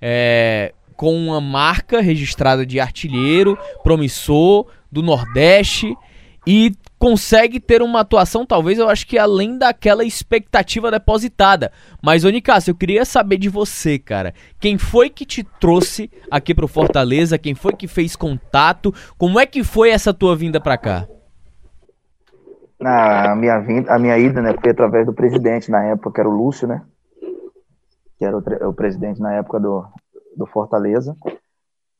[0.00, 5.96] é, com uma marca registrada de artilheiro, promissor, do Nordeste
[6.46, 11.72] e consegue ter uma atuação, talvez eu acho que além daquela expectativa depositada.
[12.02, 14.32] Mas, ô Nicasso, eu queria saber de você, cara.
[14.60, 17.36] Quem foi que te trouxe aqui pro Fortaleza?
[17.36, 18.94] Quem foi que fez contato?
[19.18, 21.08] Como é que foi essa tua vinda para cá?
[22.80, 26.28] A minha, vinda, a minha ida né, foi através do presidente na época, que era
[26.28, 26.82] o Lúcio, né?
[28.18, 29.84] Que era o, o presidente na época do,
[30.36, 31.16] do Fortaleza.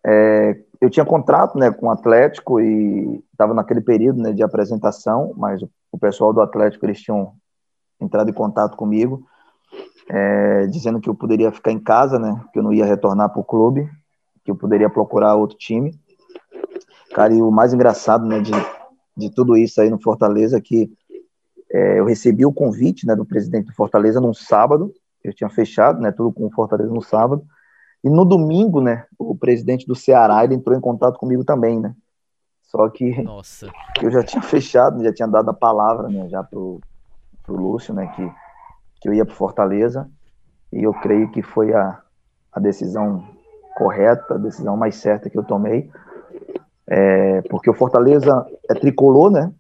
[0.05, 5.33] É, eu tinha contrato né, com o Atlético e estava naquele período né, de apresentação,
[5.37, 7.33] mas o pessoal do Atlético eles tinham
[8.01, 9.27] entrado em contato comigo,
[10.09, 13.41] é, dizendo que eu poderia ficar em casa, né, que eu não ia retornar para
[13.41, 13.89] o clube,
[14.45, 15.99] que eu poderia procurar outro time.
[17.15, 18.53] Cara, e o mais engraçado né, de,
[19.17, 20.93] de tudo isso aí no Fortaleza é que
[21.71, 24.93] é, eu recebi o convite né, do presidente do Fortaleza num sábado,
[25.25, 27.45] eu tinha fechado né, tudo com o Fortaleza no sábado,
[28.07, 31.93] e no domingo, né, o presidente do Ceará ele entrou em contato comigo também, né?
[32.63, 33.69] Só que Nossa.
[34.01, 36.81] eu já tinha fechado, já tinha dado a palavra, né, já pro,
[37.43, 38.33] pro Lúcio, né, que,
[39.01, 40.09] que eu ia para Fortaleza.
[40.73, 42.01] E eu creio que foi a,
[42.53, 43.25] a decisão
[43.77, 45.91] correta, a decisão mais certa que eu tomei.
[46.87, 49.53] É, porque o Fortaleza é tricolor, né?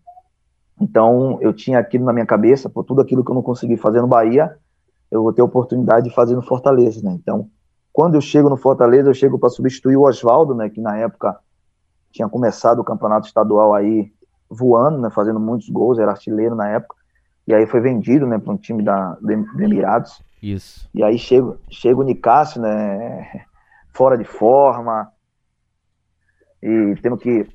[0.80, 4.00] Então eu tinha aquilo na minha cabeça, por tudo aquilo que eu não consegui fazer
[4.00, 4.56] no Bahia,
[5.10, 7.12] eu vou ter a oportunidade de fazer no Fortaleza, né?
[7.12, 7.50] Então
[7.96, 11.34] quando eu chego no Fortaleza, eu chego para substituir o Oswaldo, né, que na época
[12.12, 14.12] tinha começado o campeonato estadual aí
[14.50, 16.94] voando, né, fazendo muitos gols, era artilheiro na época.
[17.48, 20.20] E aí foi vendido, né, para um time da do Emirados.
[20.42, 20.86] Isso.
[20.92, 23.46] E aí chega, chega o Nicásio, né,
[23.94, 25.10] fora de forma,
[26.62, 27.48] e tendo que,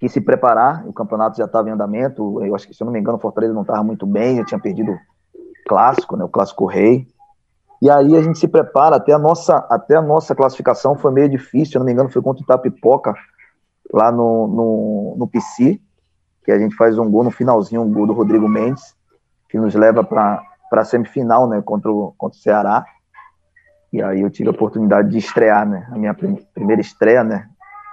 [0.00, 0.84] que se preparar.
[0.88, 2.44] O campeonato já estava em andamento.
[2.44, 4.38] Eu acho que, se eu não me engano, o Fortaleza não estava muito bem.
[4.38, 4.98] Eu tinha perdido o
[5.68, 7.06] clássico, né, o clássico rei.
[7.80, 11.28] E aí a gente se prepara, até a nossa, até a nossa classificação foi meio
[11.28, 13.14] difícil, se não me engano, foi contra o Itapipoca,
[13.92, 15.80] lá no, no, no PC,
[16.44, 18.94] que a gente faz um gol no finalzinho, um gol do Rodrigo Mendes,
[19.48, 22.84] que nos leva para a semifinal, né, contra o, contra o Ceará.
[23.92, 27.48] E aí eu tive a oportunidade de estrear, né, a minha prim primeira estreia, né,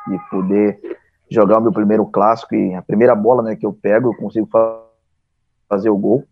[0.07, 0.79] de poder
[1.29, 4.47] jogar o meu primeiro clássico e a primeira bola, né, que eu pego, eu consigo
[4.51, 4.81] fa
[5.67, 6.23] fazer o gol.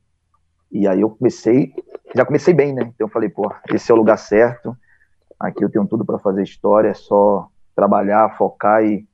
[0.71, 1.73] E aí eu comecei,
[2.15, 2.83] já comecei bem, né?
[2.93, 4.75] Então eu falei, pô, esse é o lugar certo.
[5.39, 9.05] Aqui eu tenho tudo para fazer história, é só trabalhar, focar e,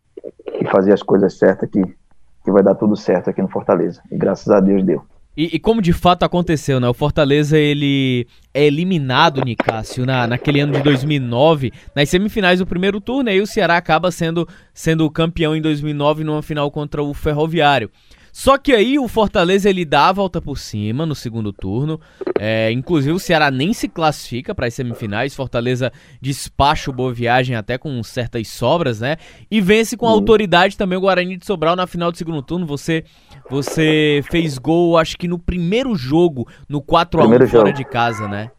[0.59, 4.01] e fazer as coisas certas que, que vai dar tudo certo aqui no Fortaleza.
[4.11, 5.03] E graças a Deus deu.
[5.37, 6.89] E, e, como de fato aconteceu, né?
[6.89, 12.99] O Fortaleza ele é eliminado, Nicásio, na, naquele ano de 2009, nas semifinais do primeiro
[12.99, 17.91] turno, e o Ceará acaba sendo, sendo campeão em 2009 numa final contra o Ferroviário.
[18.37, 21.99] Só que aí o Fortaleza ele dá a volta por cima no segundo turno.
[22.39, 25.33] É, inclusive o Ceará nem se classifica para as semifinais.
[25.33, 29.17] Fortaleza despacha o Boa Viagem até com certas sobras, né?
[29.49, 32.67] E vence com autoridade também o Guarani de Sobral na final do segundo turno.
[32.67, 33.05] Você
[33.49, 37.73] você fez gol, acho que no primeiro jogo, no 4 a 1 fora jogo.
[37.73, 38.51] de casa, né?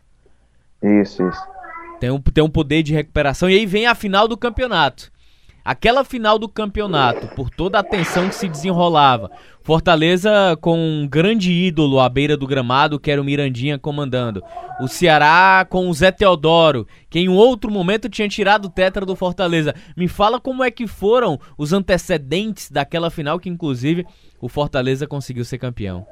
[0.83, 1.43] Isso, isso.
[2.01, 3.49] Tem um, tem um poder de recuperação.
[3.49, 5.09] E aí vem a final do campeonato.
[5.69, 11.53] Aquela final do campeonato, por toda a atenção que se desenrolava, Fortaleza com um grande
[11.53, 14.43] ídolo à beira do gramado, que era o Mirandinha comandando.
[14.81, 19.15] O Ceará com o Zé Teodoro, que em outro momento tinha tirado o tetra do
[19.15, 19.75] Fortaleza.
[19.95, 24.07] Me fala como é que foram os antecedentes daquela final que, inclusive,
[24.41, 26.07] o Fortaleza conseguiu ser campeão.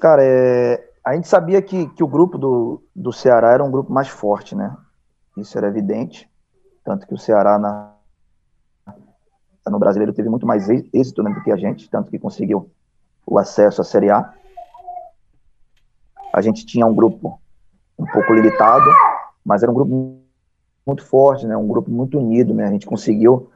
[0.00, 0.84] Cara, é...
[1.06, 4.56] a gente sabia que, que o grupo do, do Ceará era um grupo mais forte,
[4.56, 4.76] né?
[5.36, 6.28] Isso era evidente.
[6.84, 7.94] Tanto que o Ceará na,
[9.70, 12.70] no brasileiro teve muito mais êxito né, do que a gente, tanto que conseguiu
[13.26, 14.32] o acesso à Série A.
[16.34, 17.40] A gente tinha um grupo
[17.98, 18.90] um pouco limitado,
[19.44, 20.18] mas era um grupo
[20.84, 22.52] muito forte, né, um grupo muito unido.
[22.52, 23.50] Né, a gente conseguiu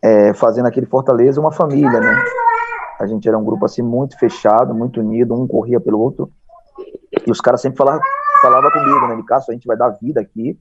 [0.00, 1.98] é, fazer naquele Fortaleza uma família.
[1.98, 2.24] Né,
[3.00, 6.30] a gente era um grupo assim muito fechado, muito unido, um corria pelo outro.
[7.26, 8.00] E os caras sempre falavam,
[8.40, 10.56] falava comigo, né, Nicasso, a gente vai dar vida aqui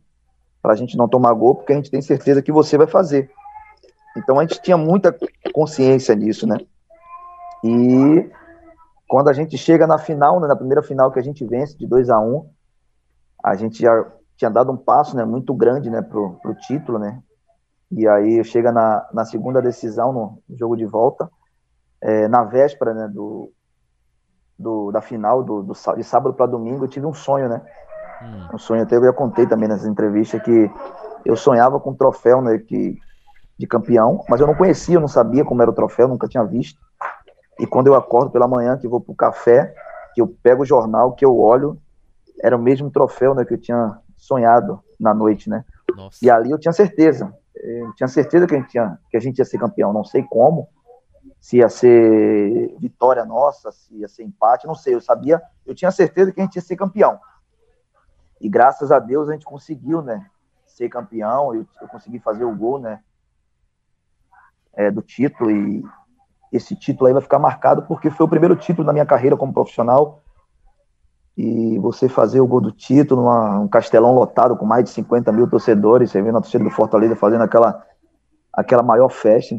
[0.62, 3.32] para a gente não tomar gol, porque a gente tem certeza que você vai fazer.
[4.15, 5.15] Então a gente tinha muita
[5.54, 6.58] consciência nisso, né?
[7.63, 8.30] E
[9.08, 11.86] quando a gente chega na final, né, na primeira final que a gente vence de
[11.86, 12.50] 2 a 1 um,
[13.43, 14.06] a gente já
[14.38, 17.21] tinha dado um passo né, muito grande né, pro, pro título, né?
[17.91, 21.30] E aí chega na, na segunda decisão, no jogo de volta,
[22.02, 23.52] é, na véspera né, do,
[24.58, 27.62] do, da final, do, do de sábado para domingo, eu tive um sonho, né?
[28.22, 28.48] Hum.
[28.54, 30.70] Um sonho, até eu já contei também nessa entrevista, que
[31.26, 32.98] eu sonhava com um troféu né, que,
[33.58, 36.44] de campeão, mas eu não conhecia, eu não sabia como era o troféu, nunca tinha
[36.44, 36.80] visto.
[37.60, 39.74] E quando eu acordo pela manhã, que vou pro café,
[40.14, 41.78] que eu pego o jornal, que eu olho,
[42.42, 45.64] era o mesmo troféu né, que eu tinha sonhado na noite, né?
[45.96, 46.18] Nossa.
[46.24, 49.40] E ali eu tinha certeza, eu tinha certeza que a, gente tinha, que a gente
[49.40, 50.68] ia ser campeão, não sei como,
[51.40, 55.92] se ia ser vitória nossa, se ia ser empate, não sei, eu sabia, eu tinha
[55.92, 57.20] certeza que a gente ia ser campeão.
[58.41, 60.25] E graças a Deus a gente conseguiu, né,
[60.65, 62.99] ser campeão, eu, eu consegui fazer o gol, né,
[64.73, 65.51] é, do título.
[65.51, 65.84] E
[66.51, 69.54] esse título aí vai ficar marcado porque foi o primeiro título da minha carreira como
[69.54, 70.21] profissional,
[71.38, 75.32] e você fazer o gol do título, numa, um castelão lotado com mais de 50
[75.32, 77.86] mil torcedores, você vendo a torcida do Fortaleza fazendo aquela,
[78.51, 79.56] aquela maior festa.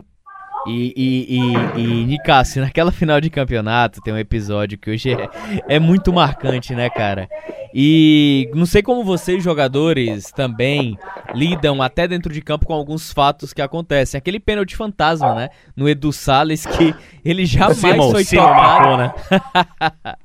[0.66, 5.28] E, e, e, e naquela final de campeonato tem um episódio que hoje é,
[5.68, 7.28] é muito marcante, né, cara?
[7.74, 10.98] E não sei como vocês, jogadores, também
[11.34, 14.18] lidam até dentro de campo com alguns fatos que acontecem.
[14.18, 15.48] Aquele pênalti fantasma, né?
[15.74, 16.94] No Edu Salles, que
[17.24, 18.42] ele jamais Simon, foi Simon.
[18.42, 19.14] Marcou, né?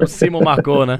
[0.00, 0.96] O Simon marcou, né?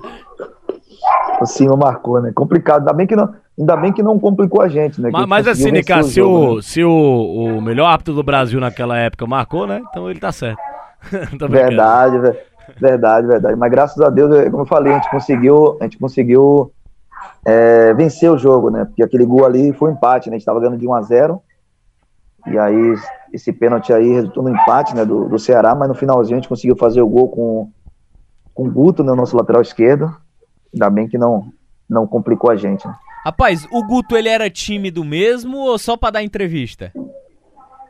[1.40, 2.33] O Simon marcou, né?
[2.35, 2.81] Complicado.
[2.81, 5.10] Ainda bem que não, ainda bem que não complicou a gente, né?
[5.12, 6.62] Mas, mas assim, Nica, se, o, né?
[6.62, 9.82] se o, o melhor árbitro do Brasil naquela época marcou, né?
[9.90, 10.58] Então ele tá certo.
[11.48, 12.18] verdade,
[12.80, 13.56] verdade, verdade.
[13.56, 16.72] Mas graças a Deus, como eu falei, a gente conseguiu, a gente conseguiu
[17.44, 18.84] é, vencer o jogo, né?
[18.84, 20.36] Porque aquele gol ali foi um empate, né?
[20.36, 21.42] A gente tava ganhando de 1 a 0
[22.46, 22.94] e aí
[23.32, 25.04] esse pênalti aí resultou no empate, né?
[25.04, 27.70] Do, do Ceará, mas no finalzinho a gente conseguiu fazer o gol com
[28.58, 30.12] com o Guto, né, nosso lateral esquerdo.
[30.74, 31.52] Ainda bem que não,
[31.88, 32.88] não complicou a gente.
[32.88, 32.94] Né?
[33.24, 36.92] Rapaz, o Guto ele era tímido mesmo ou só para dar entrevista?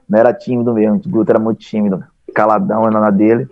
[0.09, 2.03] Não era tímido mesmo, o Guto era muito tímido,
[2.35, 3.49] caladão na dele,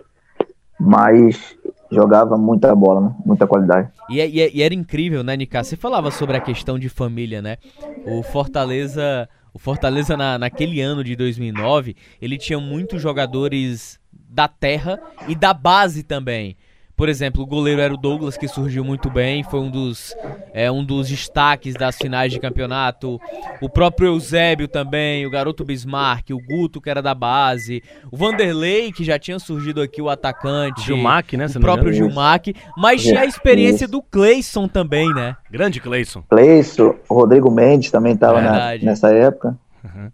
[0.79, 1.57] mas
[1.91, 3.15] jogava muita bola, né?
[3.25, 3.89] muita qualidade.
[4.09, 5.63] E, é, e, é, e, era incrível, né, Nica?
[5.63, 7.59] Você falava sobre a questão de família, né?
[8.07, 15.01] O Fortaleza, o Fortaleza na, naquele ano de 2009, ele tinha muitos jogadores da terra
[15.29, 16.57] e da base também.
[16.97, 20.17] Por exemplo, o goleiro era o Douglas, que surgiu muito bem, foi um dos,
[20.55, 23.21] é, um dos destaques das finais de campeonato.
[23.61, 27.83] O próprio Eusébio também, o garoto Bismarck, o Guto, que era da base.
[28.11, 30.83] O Vanderlei, que já tinha surgido aqui, o atacante.
[30.83, 31.47] Gilmac, né?
[31.55, 32.55] O próprio Gilmac.
[32.79, 35.37] Mas tinha a experiência do Cleison também, né?
[35.51, 36.23] Grande Cleison.
[36.31, 38.41] Cleison, o Rodrigo Mendes também estava
[38.81, 39.59] nessa época.
[39.85, 40.11] Uhum.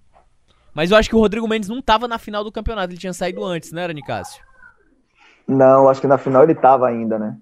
[0.74, 3.12] Mas eu acho que o Rodrigo Mendes não estava na final do campeonato, ele tinha
[3.12, 4.42] saído antes, né, era Nicásio?
[5.46, 7.36] Não, acho que na final ele tava ainda, né?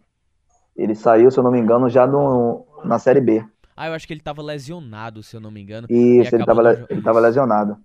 [0.77, 3.45] Ele saiu, se eu não me engano, já no, na Série B.
[3.77, 5.87] Ah, eu acho que ele tava lesionado, se eu não me engano.
[5.91, 6.87] Isso, ele tava, no...
[6.89, 7.77] ele tava lesionado.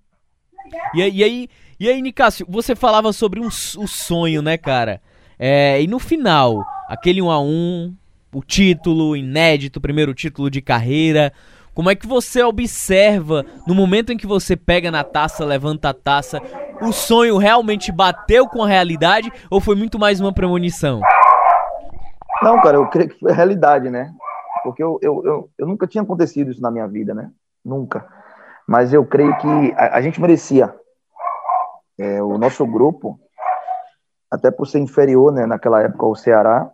[0.94, 1.50] E, e aí,
[1.80, 5.02] e aí, Nicásio, você falava sobre um, o sonho, né, cara?
[5.38, 7.96] É, e no final, aquele 1 a 1
[8.36, 11.32] o título inédito, primeiro título de carreira.
[11.76, 15.94] Como é que você observa no momento em que você pega na taça, levanta a
[15.94, 16.42] taça,
[16.82, 21.02] o sonho realmente bateu com a realidade ou foi muito mais uma premonição?
[22.42, 24.10] Não, cara, eu creio que foi realidade, né?
[24.64, 27.30] Porque eu, eu, eu, eu nunca tinha acontecido isso na minha vida, né?
[27.64, 28.08] Nunca.
[28.66, 30.74] Mas eu creio que a, a gente merecia.
[32.00, 33.20] É, o nosso grupo,
[34.32, 36.72] até por ser inferior, né, naquela época ao Ceará,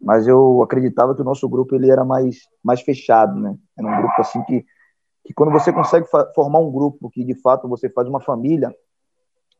[0.00, 3.56] mas eu acreditava que o nosso grupo ele era mais, mais fechado, né?
[3.78, 4.64] Era um grupo assim que,
[5.24, 8.74] que quando você consegue formar um grupo que de fato você faz uma família,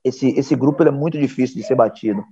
[0.02, 2.24] esse, esse grupo é muito difícil de ser batido.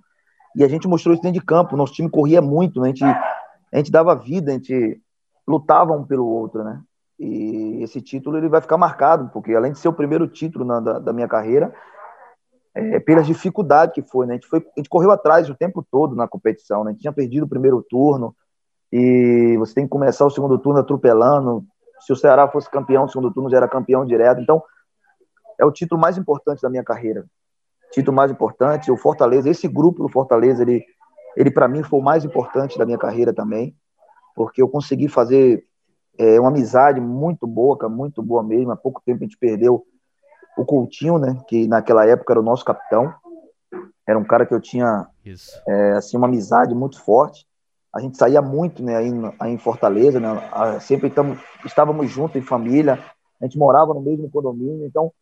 [0.56, 2.86] E a gente mostrou isso dentro de campo, nosso time corria muito, né?
[2.86, 5.00] a, gente, a gente dava vida, a gente
[5.46, 6.80] lutava um pelo outro, né?
[7.18, 10.80] E esse título ele vai ficar marcado, porque além de ser o primeiro título na,
[10.80, 11.74] da, da, minha carreira,
[12.74, 14.34] é, pelas dificuldades que foi, né?
[14.34, 16.90] A gente, foi, a gente correu atrás o tempo todo na competição, né?
[16.90, 18.34] A gente tinha perdido o primeiro turno,
[18.96, 21.64] e você tem que começar o segundo turno atropelando.
[22.04, 24.40] Se o Ceará fosse campeão, segundo turno já era campeão direto.
[24.40, 24.62] Então,
[25.58, 27.24] é o título mais importante da minha carreira
[27.94, 30.84] título mais importante, o Fortaleza, esse grupo do Fortaleza, ele,
[31.36, 33.76] ele para mim foi o mais importante da minha carreira também,
[34.34, 35.64] porque eu consegui fazer
[36.18, 38.72] é, uma amizade muito boa, muito boa mesmo.
[38.72, 39.86] Há pouco tempo a gente perdeu
[40.58, 43.14] o Coutinho, né, que naquela época era o nosso capitão.
[44.06, 45.06] Era um cara que eu tinha
[45.66, 47.46] é, assim uma amizade muito forte.
[47.94, 50.28] A gente saía muito, né, aí, aí em Fortaleza, né,
[50.80, 52.98] sempre tamo, estávamos juntos em família,
[53.40, 55.12] a gente morava no mesmo condomínio, então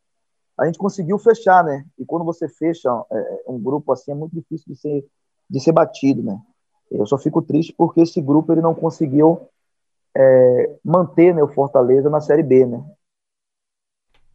[0.59, 1.85] a gente conseguiu fechar, né?
[1.99, 5.05] E quando você fecha é, um grupo assim, é muito difícil de ser,
[5.49, 6.41] de ser batido, né?
[6.91, 9.49] Eu só fico triste porque esse grupo ele não conseguiu
[10.14, 12.85] é, manter né, o Fortaleza na Série B, né?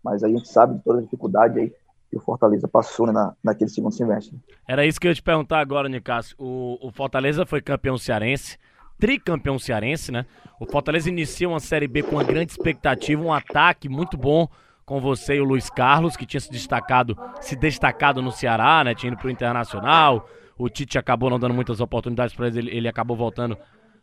[0.04, 1.74] Mas a gente sabe de toda a dificuldade aí
[2.10, 4.40] que o Fortaleza passou né, na, naquele segundo semestre.
[4.68, 6.36] Era isso que eu ia te perguntar agora, Nicásio.
[6.40, 8.58] O, o Fortaleza foi campeão cearense,
[8.98, 10.26] tricampeão cearense, né?
[10.60, 14.48] O Fortaleza inicia uma Série B com uma grande expectativa, um ataque muito bom
[14.86, 18.96] com você e o Luiz Carlos, que tinha se destacado, se destacado no Ceará, né?
[18.96, 20.28] Tinha ido pro Internacional.
[20.58, 23.58] O Tite acabou não dando muitas oportunidades para ele, ele acabou voltando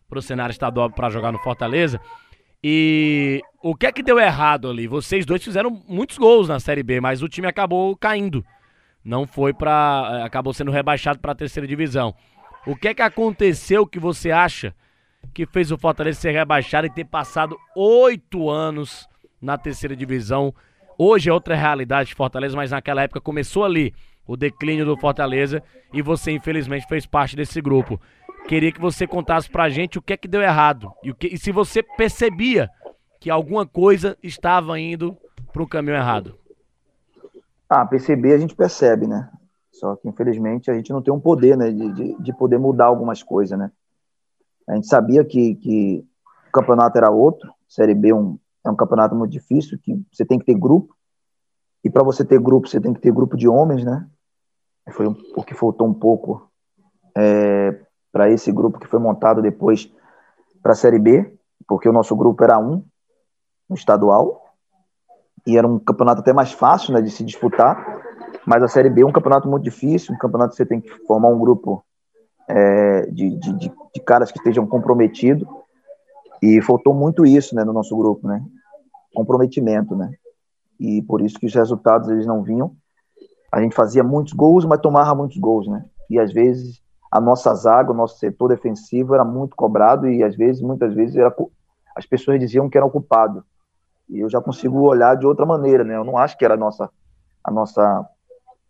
[0.09, 2.01] pro cenário estadual para jogar no Fortaleza.
[2.67, 4.87] E o que é que deu errado ali?
[4.87, 8.43] Vocês dois fizeram muitos gols na Série B, mas o time acabou caindo.
[9.05, 12.15] Não foi para, eh, acabou sendo rebaixado para a terceira divisão.
[12.67, 14.75] O que é que aconteceu que você acha
[15.35, 19.07] que fez o Fortaleza ser rebaixado e ter passado oito anos
[19.43, 20.55] na terceira divisão?
[20.97, 23.93] Hoje é outra realidade de Fortaleza, mas naquela época começou ali
[24.27, 25.63] o declínio do Fortaleza
[25.93, 28.01] e você infelizmente fez parte desse grupo.
[28.47, 31.29] Queria que você contasse pra gente o que é que deu errado e, o que,
[31.29, 32.71] e se você percebia
[33.21, 35.17] que alguma coisa estava indo
[35.53, 36.39] pro caminho errado.
[37.69, 39.31] Ah, perceber a gente percebe, né?
[39.73, 42.85] Só que infelizmente a gente não tem um poder, né, de, de, de poder mudar
[42.85, 43.73] algumas coisas, né?
[44.69, 46.07] A gente sabia que, que
[46.49, 50.25] o campeonato era outro, Série B é um, é um campeonato muito difícil, que você
[50.25, 50.95] tem que ter grupo,
[51.83, 54.07] e para você ter grupo, você tem que ter grupo de homens, né?
[54.91, 56.51] Foi o que faltou um pouco
[57.17, 57.84] é,
[58.15, 59.93] para esse grupo que foi montado depois
[60.63, 61.37] para a Série B,
[61.67, 62.85] porque o nosso grupo era um,
[63.69, 64.41] um estadual,
[65.45, 68.01] e era um campeonato até mais fácil né, de se disputar,
[68.47, 70.89] mas a Série B é um campeonato muito difícil, um campeonato que você tem que
[71.07, 71.85] formar um grupo
[72.49, 75.47] é, de, de, de, de, caras que estejam comprometidos,
[76.41, 78.41] e faltou muito isso né, no nosso grupo, né?
[79.13, 80.13] comprometimento, né?
[80.79, 82.77] e por isso que os resultados eles não vinham.
[83.51, 85.85] A gente fazia muitos gols, mas tomava muitos gols, né?
[86.11, 86.84] E às vezes
[87.15, 91.15] a nossa zaga, o nosso setor defensivo era muito cobrado e às vezes, muitas vezes,
[91.15, 91.33] era,
[91.95, 93.45] as pessoas diziam que era ocupado.
[94.09, 95.95] E eu já consigo olhar de outra maneira, né?
[95.95, 96.91] Eu não acho que era a nossa,
[97.45, 98.05] a nossa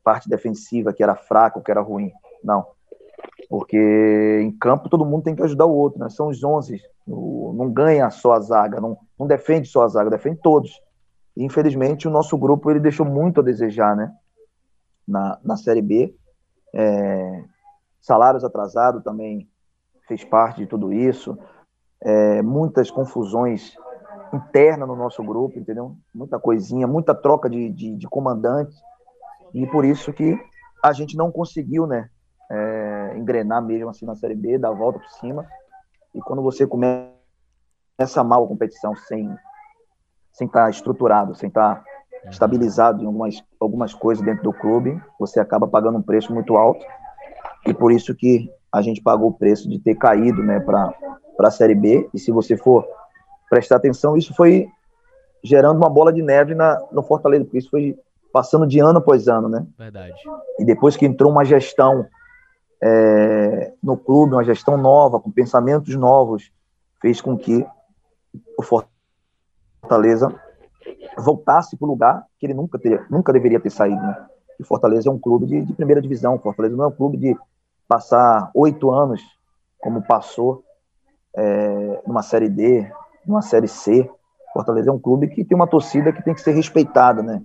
[0.04, 2.12] parte defensiva que era fraca, que era ruim.
[2.44, 2.66] Não.
[3.48, 6.10] Porque em campo todo mundo tem que ajudar o outro, né?
[6.10, 6.82] São os 11.
[7.06, 10.82] Não ganha só a zaga, não, não defende só a zaga, defende todos.
[11.34, 14.12] E, infelizmente, o nosso grupo ele deixou muito a desejar, né?
[15.08, 16.14] Na, na Série B.
[16.74, 17.44] É,
[18.04, 19.48] salários atrasados também
[20.06, 21.38] fez parte de tudo isso.
[22.02, 23.74] É, muitas confusões
[24.32, 25.96] internas no nosso grupo, entendeu?
[26.14, 28.76] Muita coisinha, muita troca de, de, de comandantes.
[29.54, 30.38] E por isso que
[30.82, 32.10] a gente não conseguiu, né?
[32.50, 35.46] É, engrenar mesmo assim na Série B, dar a volta por cima.
[36.14, 37.12] E quando você começa
[38.22, 39.34] mal a competição sem
[40.30, 41.82] sem estar estruturado, sem estar
[42.28, 46.84] estabilizado em algumas, algumas coisas dentro do clube, você acaba pagando um preço muito alto
[47.66, 50.92] e por isso que a gente pagou o preço de ter caído né, para
[51.38, 52.08] a Série B.
[52.12, 52.84] E se você for
[53.48, 54.68] prestar atenção, isso foi
[55.42, 57.96] gerando uma bola de neve na, no Fortaleza, porque isso foi
[58.32, 59.64] passando de ano após ano, né?
[59.78, 60.14] Verdade.
[60.58, 62.06] E depois que entrou uma gestão
[62.82, 66.50] é, no clube, uma gestão nova, com pensamentos novos,
[67.00, 67.64] fez com que
[68.58, 68.62] o
[69.82, 70.34] Fortaleza
[71.16, 74.26] voltasse para o lugar que ele nunca, teria, nunca deveria ter saído, né?
[74.58, 77.16] O Fortaleza é um clube de, de primeira divisão, o Fortaleza não é um clube
[77.16, 77.36] de
[77.88, 79.20] passar oito anos,
[79.78, 80.64] como passou
[81.36, 82.90] é, numa Série D,
[83.26, 84.08] numa Série C.
[84.52, 87.42] Fortaleza é um clube que tem uma torcida que tem que ser respeitada, né?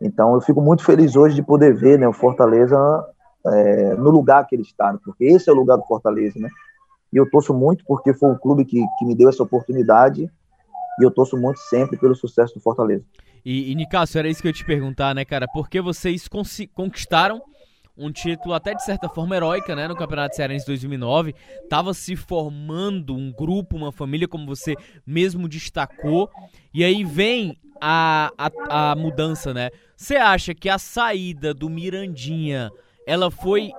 [0.00, 2.76] Então eu fico muito feliz hoje de poder ver né, o Fortaleza
[3.46, 4.98] é, no lugar que ele está, né?
[5.04, 6.48] porque esse é o lugar do Fortaleza, né?
[7.12, 10.30] E eu torço muito porque foi o clube que, que me deu essa oportunidade
[11.00, 13.04] e eu torço muito sempre pelo sucesso do Fortaleza.
[13.44, 15.46] E, e Nicásio, era isso que eu ia te perguntar, né, cara?
[15.52, 16.28] Porque vocês
[16.74, 17.40] conquistaram
[17.98, 21.34] um título até de certa forma heróica, né, no Campeonato Cearense 2009.
[21.68, 24.76] Tava se formando um grupo, uma família, como você
[25.06, 26.30] mesmo destacou.
[26.72, 29.70] E aí vem a, a, a mudança, né?
[29.96, 32.70] Você acha que a saída do Mirandinha,
[33.06, 33.70] ela foi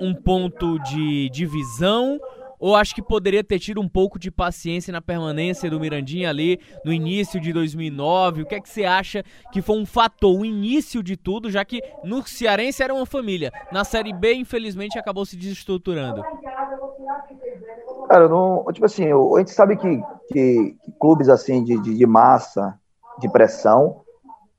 [0.00, 2.18] um ponto de divisão
[2.64, 6.58] ou acho que poderia ter tido um pouco de paciência na permanência do Mirandinha ali
[6.82, 8.40] no início de 2009?
[8.40, 11.62] O que é que você acha que foi um fator, o início de tudo, já
[11.62, 16.24] que no Cearense era uma família, na Série B, infelizmente, acabou se desestruturando?
[18.08, 20.02] Cara, não, tipo assim, a gente sabe que,
[20.32, 22.80] que, que clubes assim de, de, de, massa,
[23.18, 24.00] de pressão,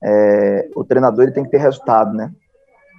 [0.04, 2.32] é, o treinador ele tem que ter resultado, né?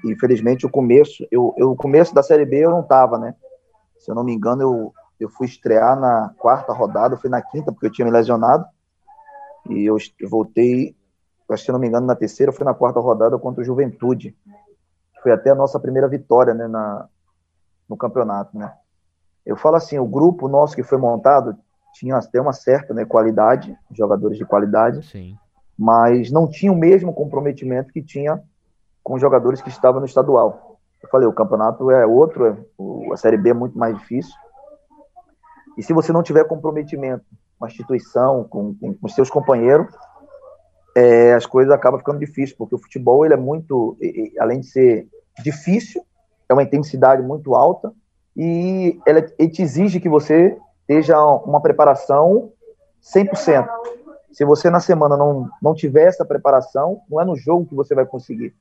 [0.04, 3.36] Infelizmente, o começo, eu, eu, o começo da Série B eu não tava, né?
[4.06, 7.72] Se eu não me engano, eu, eu fui estrear na quarta rodada, fui na quinta,
[7.72, 8.64] porque eu tinha me lesionado.
[9.68, 9.96] E eu
[10.30, 10.94] voltei,
[11.50, 14.36] acho que se não me engano, na terceira, fui na quarta rodada contra o Juventude.
[15.24, 17.08] Foi até a nossa primeira vitória né, na,
[17.88, 18.56] no campeonato.
[18.56, 18.72] Né?
[19.44, 21.58] Eu falo assim, o grupo nosso que foi montado
[21.92, 25.36] tinha até uma certa né, qualidade, jogadores de qualidade, Sim.
[25.76, 28.40] mas não tinha o mesmo comprometimento que tinha
[29.02, 30.78] com os jogadores que estavam no estadual.
[31.02, 32.56] Eu falei, o campeonato é outro, é,
[33.12, 34.34] a Série B é muito mais difícil.
[35.76, 37.24] E se você não tiver comprometimento
[37.58, 39.86] com a instituição, com, com, com seus companheiros,
[40.96, 43.98] é, as coisas acabam ficando difíceis, porque o futebol ele é muito,
[44.40, 45.08] além de ser
[45.42, 46.02] difícil,
[46.48, 47.92] é uma intensidade muito alta
[48.34, 52.52] e ela, ele te exige que você esteja uma preparação
[53.02, 53.68] 100%.
[54.32, 57.94] Se você na semana não, não tiver essa preparação, não é no jogo que você
[57.94, 58.54] vai conseguir.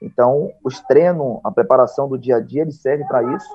[0.00, 3.48] Então, os treinos, a preparação do dia a dia, ele serve para isso,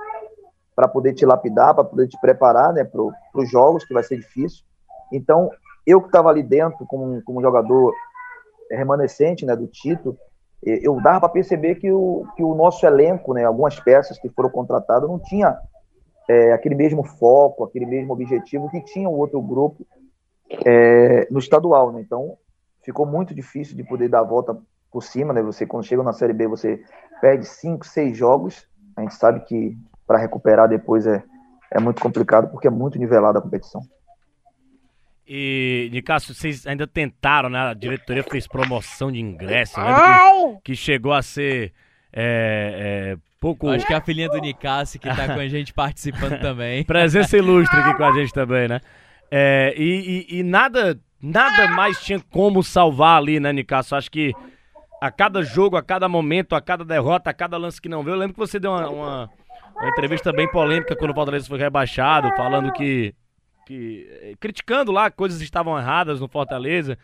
[0.75, 3.01] para poder te lapidar, para poder te preparar né, para
[3.35, 4.63] os jogos, que vai ser difícil.
[5.11, 5.49] Então,
[5.85, 7.93] eu que estava ali dentro como, como jogador
[8.71, 10.17] remanescente né, do título,
[10.65, 14.49] eu dava para perceber que o, que o nosso elenco, né, algumas peças que foram
[14.49, 15.57] contratadas, não tinha
[16.29, 19.85] é, aquele mesmo foco, aquele mesmo objetivo que tinha o outro grupo
[20.65, 21.91] é, no estadual.
[21.91, 22.01] Né?
[22.01, 22.37] Então,
[22.81, 24.57] ficou muito difícil de poder dar a volta
[24.89, 25.33] por cima.
[25.33, 25.41] Né?
[25.41, 26.81] Você, quando chega na Série B, você
[27.19, 28.65] perde cinco, seis jogos.
[28.95, 29.77] A gente sabe que
[30.13, 31.23] para recuperar depois é,
[31.71, 33.81] é muito complicado, porque é muito nivelada a competição.
[35.27, 37.57] E, Nicasso, vocês ainda tentaram, né?
[37.69, 39.95] A diretoria fez promoção de ingresso, né?
[40.57, 41.73] Que, que, chegou a ser
[42.11, 43.69] é, é, pouco.
[43.69, 46.83] Acho que é a filhinha do Nicasso que tá com a gente participando também.
[46.83, 48.81] Presença ilustre aqui com a gente também, né?
[49.31, 53.95] É, e, e, e, nada, nada mais tinha como salvar ali, né, Nicasso?
[53.95, 54.31] Acho que
[55.01, 58.13] a cada jogo, a cada momento, a cada derrota, a cada lance que não veio,
[58.13, 59.29] eu lembro que você deu uma, uma,
[59.75, 63.13] uma entrevista bem polêmica quando o Fortaleza foi rebaixado, falando que
[63.65, 66.97] que, eh, criticando lá coisas estavam erradas no Fortaleza.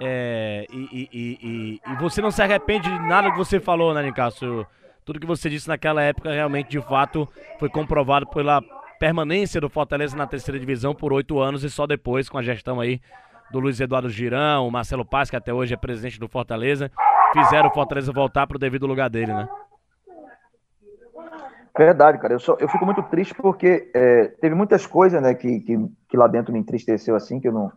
[0.00, 4.02] É, e, e, e, e, você não se arrepende de nada que você falou, né,
[4.02, 4.64] Nicasso?
[5.04, 7.28] Tudo que você disse naquela época realmente, de fato,
[7.58, 8.62] foi comprovado pela
[9.00, 12.80] permanência do Fortaleza na terceira divisão por oito anos e só depois, com a gestão
[12.80, 13.00] aí
[13.50, 16.92] do Luiz Eduardo Girão, o Marcelo Paz, que até hoje é presidente do Fortaleza,
[17.32, 19.48] fizeram o Fortaleza voltar para o devido lugar dele, né?
[21.78, 22.34] Verdade, cara.
[22.34, 26.16] Eu, só, eu fico muito triste porque é, teve muitas coisas né, que, que, que,
[26.16, 27.72] lá dentro me entristeceu assim, que eu não,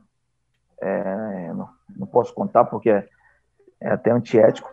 [0.82, 3.08] é, não, não, posso contar porque é,
[3.80, 4.68] é, até antiético.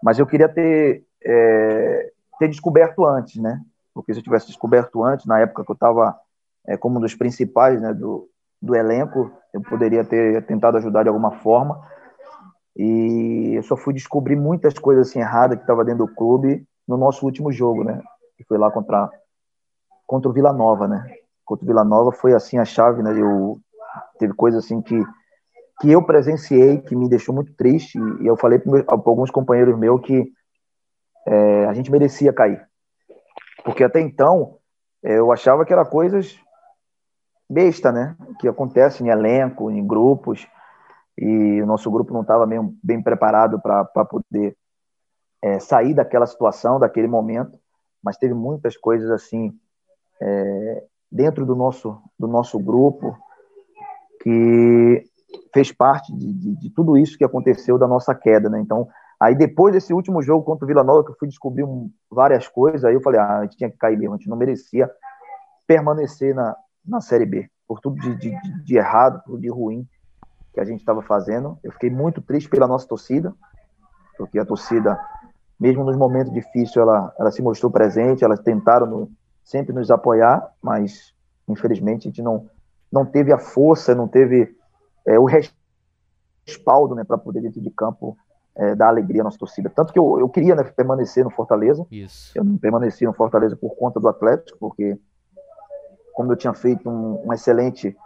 [0.00, 3.60] Mas eu queria ter, é, ter descoberto antes, né?
[3.92, 6.16] Porque se eu tivesse descoberto antes, na época que eu estava
[6.64, 8.30] é, como um dos principais né, do,
[8.62, 11.84] do elenco, eu poderia ter tentado ajudar de alguma forma.
[12.76, 16.96] E eu só fui descobrir muitas coisas assim erradas que estava dentro do clube no
[16.96, 18.00] nosso último jogo, né?
[18.38, 19.10] Que foi lá contra,
[20.06, 21.12] contra o Vila Nova, né?
[21.44, 23.10] Contra o Vila Nova foi assim a chave, né?
[23.20, 23.58] Eu,
[24.16, 25.02] teve coisa assim que,
[25.80, 30.00] que eu presenciei que me deixou muito triste e eu falei para alguns companheiros meus
[30.02, 30.32] que
[31.26, 32.64] é, a gente merecia cair.
[33.64, 34.58] Porque até então
[35.02, 36.38] é, eu achava que era coisas
[37.50, 38.16] besta, né?
[38.38, 40.46] Que acontece em elenco, em grupos,
[41.16, 44.56] e o nosso grupo não estava bem, bem preparado para poder
[45.42, 47.58] é, sair daquela situação, daquele momento
[48.02, 49.52] mas teve muitas coisas assim
[50.20, 53.16] é, dentro do nosso do nosso grupo
[54.22, 55.04] que
[55.52, 58.60] fez parte de, de, de, tudo isso que aconteceu da nossa queda, né?
[58.60, 58.88] Então,
[59.20, 61.66] aí depois desse último jogo contra o Vila Nova, que eu fui descobrir
[62.10, 64.36] várias coisas, aí eu falei, ah, a gente tinha que cair mesmo, a gente não
[64.36, 64.90] merecia
[65.66, 69.86] permanecer na, na Série B, por tudo de, de, de errado, tudo de ruim
[70.54, 71.58] que a gente estava fazendo.
[71.62, 73.34] Eu fiquei muito triste pela nossa torcida,
[74.16, 74.98] porque a torcida
[75.58, 79.10] mesmo nos momentos difíceis, ela, ela se mostrou presente, elas tentaram no,
[79.42, 81.12] sempre nos apoiar, mas
[81.48, 82.48] infelizmente a gente não,
[82.92, 84.54] não teve a força, não teve
[85.06, 85.26] é, o
[86.46, 88.16] respaldo né, para poder dentro de campo
[88.54, 89.70] é, dar alegria à nossa torcida.
[89.70, 92.36] Tanto que eu, eu queria né, permanecer no Fortaleza, Isso.
[92.36, 94.98] eu não permaneci no Fortaleza por conta do Atlético, porque
[96.12, 97.96] como eu tinha feito um, um excelente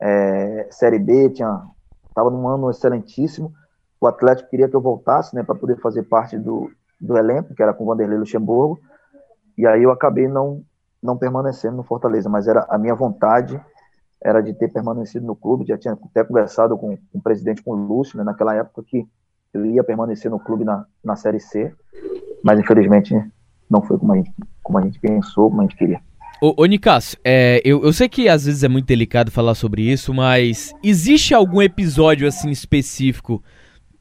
[0.00, 3.52] é, Série B, estava num ano excelentíssimo,
[4.00, 6.70] o Atlético queria que eu voltasse né, para poder fazer parte do,
[7.00, 8.78] do elenco, que era com Vanderlei Luxemburgo,
[9.56, 10.62] e aí eu acabei não,
[11.02, 13.60] não permanecendo no Fortaleza, mas era a minha vontade
[14.22, 17.70] era de ter permanecido no clube, já tinha até conversado com, com o presidente, com
[17.72, 19.06] o Lúcio, né, naquela época que
[19.54, 21.72] eu ia permanecer no clube na, na Série C,
[22.42, 23.14] mas infelizmente
[23.70, 24.32] não foi como a gente,
[24.62, 26.00] como a gente pensou, como a gente queria.
[26.40, 26.66] Ô, ô
[27.24, 31.34] é, eu, eu sei que às vezes é muito delicado falar sobre isso, mas existe
[31.34, 33.42] algum episódio assim específico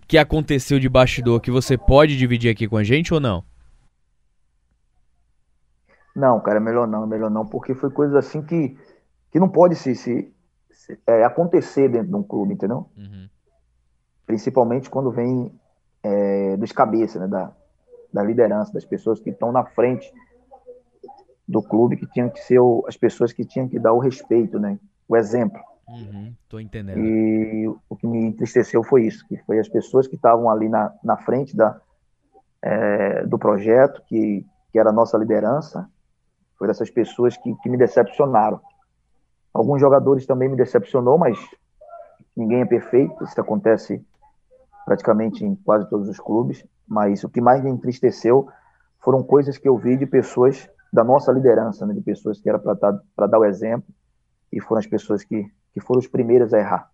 [0.08, 3.44] que aconteceu de bastidor que você pode dividir aqui com a gente ou não?
[6.16, 8.76] Não, cara, melhor não, melhor não, porque foi coisa assim que,
[9.32, 10.34] que não pode se, se,
[10.72, 12.90] se é, acontecer dentro de um clube, entendeu?
[12.98, 13.30] Uhum.
[14.26, 15.52] Principalmente quando vem
[16.02, 17.52] é, dos cabeças, né, da,
[18.12, 20.12] da liderança, das pessoas que estão na frente
[21.48, 24.58] do clube, que tinham que ser o, as pessoas que tinham que dar o respeito,
[24.58, 25.62] né, o exemplo.
[25.88, 27.00] Uhum, tô entendendo.
[27.00, 30.94] E o que me entristeceu foi isso, que foi as pessoas que estavam ali na,
[31.04, 31.80] na frente da,
[32.62, 35.90] é, do projeto, que, que era a nossa liderança,
[36.58, 38.60] foi dessas pessoas que, que me decepcionaram.
[39.54, 41.38] Alguns jogadores também me decepcionou, mas
[42.36, 44.06] ninguém é perfeito, isso acontece
[44.86, 48.48] praticamente em quase todos os clubes, mas o que mais me entristeceu
[49.00, 52.60] foram coisas que eu vi de pessoas da nossa liderança, né, de pessoas que era
[52.60, 53.88] para dar o exemplo,
[54.52, 55.46] e foram as pessoas que,
[55.80, 56.90] que foram os primeiros a errar.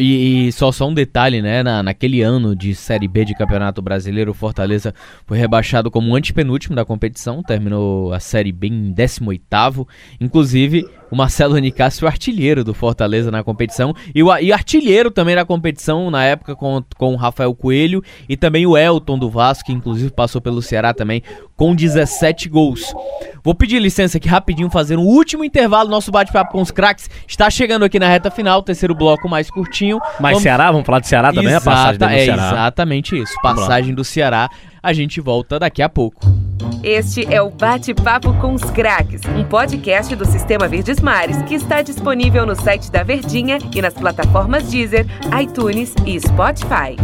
[0.00, 1.62] E, e, só, só um detalhe, né?
[1.62, 4.92] Na, naquele ano de Série B de Campeonato Brasileiro, o Fortaleza
[5.24, 9.86] foi rebaixado como antepenúltimo da competição, terminou a Série B em 18º.
[10.20, 15.44] Inclusive, o Marcelo Nicásio, artilheiro do Fortaleza na competição, e, o, e artilheiro também na
[15.44, 19.72] competição, na época com, com o Rafael Coelho, e também o Elton do Vasco, que
[19.72, 21.22] inclusive passou pelo Ceará também,
[21.56, 22.94] com 17 gols.
[23.42, 27.48] Vou pedir licença aqui rapidinho, fazer um último intervalo, nosso bate-papo com os craques está
[27.50, 29.98] chegando aqui na reta final, terceiro bloco mais curtinho.
[30.20, 30.42] Mais vamos...
[30.42, 32.48] Ceará, vamos falar de Ceará também, Exata, a passagem do é Ceará.
[32.48, 34.48] Exatamente isso, passagem do Ceará.
[34.82, 36.45] A gente volta daqui a pouco.
[36.82, 41.82] Este é o Bate-Papo com os Craques, um podcast do Sistema Verdes Mares que está
[41.82, 45.06] disponível no site da Verdinha e nas plataformas Deezer,
[45.40, 46.96] iTunes e Spotify.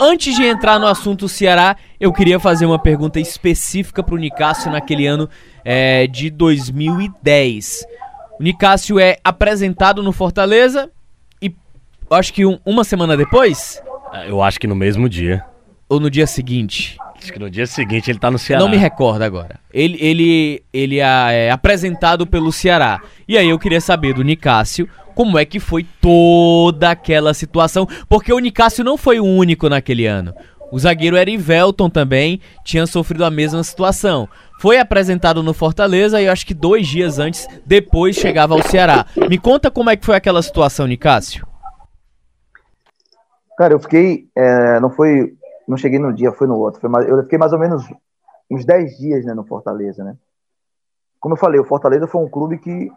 [0.00, 4.70] Antes de entrar no assunto Ceará, eu queria fazer uma pergunta específica para o Nicásio
[4.70, 5.28] naquele ano
[5.64, 7.86] é, de 2010.
[8.38, 10.90] O Nicásio é apresentado no Fortaleza
[11.42, 11.54] e
[12.10, 13.82] acho que um, uma semana depois?
[14.26, 15.44] Eu acho que no mesmo dia.
[15.88, 16.96] Ou no dia seguinte?
[17.20, 18.62] Acho que no dia seguinte ele tá no Ceará.
[18.62, 19.60] Não me recordo agora.
[19.72, 23.00] Ele, ele, ele é, é apresentado pelo Ceará.
[23.28, 27.86] E aí eu queria saber do Nicásio como é que foi toda aquela situação.
[28.08, 30.34] Porque o Nicásio não foi o único naquele ano.
[30.72, 34.28] O zagueiro Erivelton também tinha sofrido a mesma situação.
[34.60, 39.04] Foi apresentado no Fortaleza e eu acho que dois dias antes, depois chegava ao Ceará.
[39.28, 41.46] Me conta como é que foi aquela situação, Nicásio.
[43.58, 44.26] Cara, eu fiquei.
[44.34, 45.34] É, não foi
[45.66, 46.88] não cheguei no dia, foi no outro.
[46.88, 47.84] Mais, eu fiquei mais ou menos
[48.50, 50.16] uns 10 dias né, no Fortaleza, né?
[51.20, 52.90] Como eu falei, o Fortaleza foi um clube que,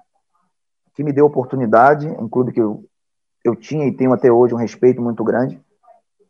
[0.96, 2.84] que me deu oportunidade, um clube que eu,
[3.44, 5.62] eu tinha e tenho até hoje um respeito muito grande.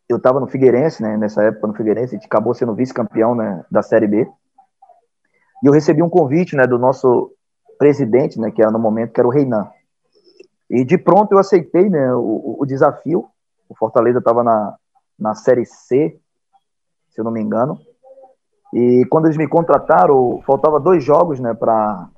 [0.09, 3.63] Eu estava no Figueirense, né, nessa época no Figueirense, a gente acabou sendo vice-campeão né,
[3.71, 4.27] da Série B.
[5.63, 7.31] E eu recebi um convite né, do nosso
[7.77, 9.69] presidente, né, que era no momento, que era o Reinan.
[10.69, 13.29] E de pronto eu aceitei né, o, o desafio.
[13.69, 14.75] O Fortaleza estava na,
[15.17, 16.19] na Série C,
[17.13, 17.79] se eu não me engano.
[18.73, 22.09] E quando eles me contrataram, faltava dois jogos né, para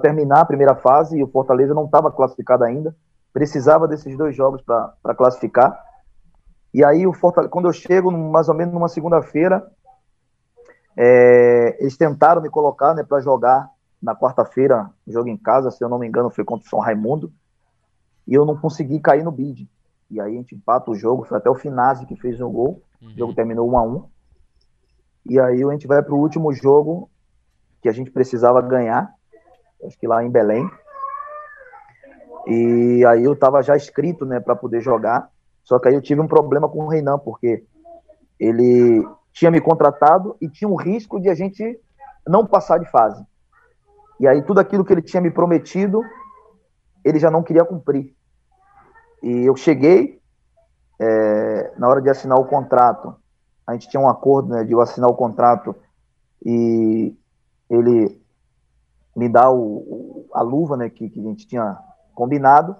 [0.00, 2.94] terminar a primeira fase e o Fortaleza não estava classificado ainda.
[3.32, 5.76] Precisava desses dois jogos para classificar.
[6.72, 9.66] E aí, o Fortaleza, quando eu chego, mais ou menos numa segunda-feira,
[10.96, 13.68] é, eles tentaram me colocar né, para jogar
[14.00, 17.32] na quarta-feira, jogo em casa, se eu não me engano, foi contra o São Raimundo.
[18.26, 19.68] E eu não consegui cair no bid.
[20.10, 22.82] E aí a gente empata o jogo, foi até o Finazzi que fez o gol.
[23.00, 23.08] Uhum.
[23.08, 24.04] O jogo terminou 1 a 1
[25.26, 27.10] E aí a gente vai para o último jogo
[27.80, 29.12] que a gente precisava ganhar,
[29.84, 30.68] acho que lá em Belém.
[32.46, 35.30] E aí eu estava já inscrito, né, para poder jogar.
[35.62, 37.64] Só que aí eu tive um problema com o Reinan, porque
[38.40, 41.78] ele tinha me contratado e tinha um risco de a gente
[42.26, 43.24] não passar de fase.
[44.18, 46.02] E aí tudo aquilo que ele tinha me prometido,
[47.04, 48.14] ele já não queria cumprir.
[49.22, 50.20] E eu cheguei,
[51.00, 53.14] é, na hora de assinar o contrato,
[53.66, 55.74] a gente tinha um acordo né, de eu assinar o contrato
[56.44, 57.14] e
[57.68, 58.20] ele
[59.14, 61.78] me dá o, o, a luva né, que, que a gente tinha
[62.14, 62.76] combinado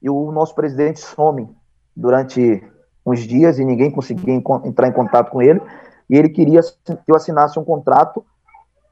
[0.00, 1.48] e o nosso presidente some
[1.96, 2.62] durante
[3.04, 4.34] uns dias e ninguém conseguia
[4.64, 5.60] entrar em contato com ele
[6.08, 8.24] e ele queria que eu assinasse um contrato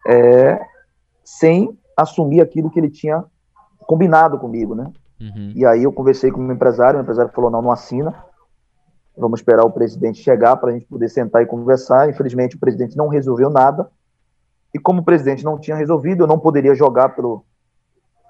[0.07, 0.61] é,
[1.25, 3.25] sem assumir aquilo que ele tinha
[3.81, 4.93] combinado comigo, né?
[5.21, 5.53] Uhum.
[5.55, 8.15] E aí eu conversei com o meu empresário, o empresário falou, não, não assina,
[9.19, 12.09] vamos esperar o presidente chegar para a gente poder sentar e conversar.
[12.09, 13.91] Infelizmente o presidente não resolveu nada,
[14.75, 17.45] e como o presidente não tinha resolvido, eu não poderia jogar pelo,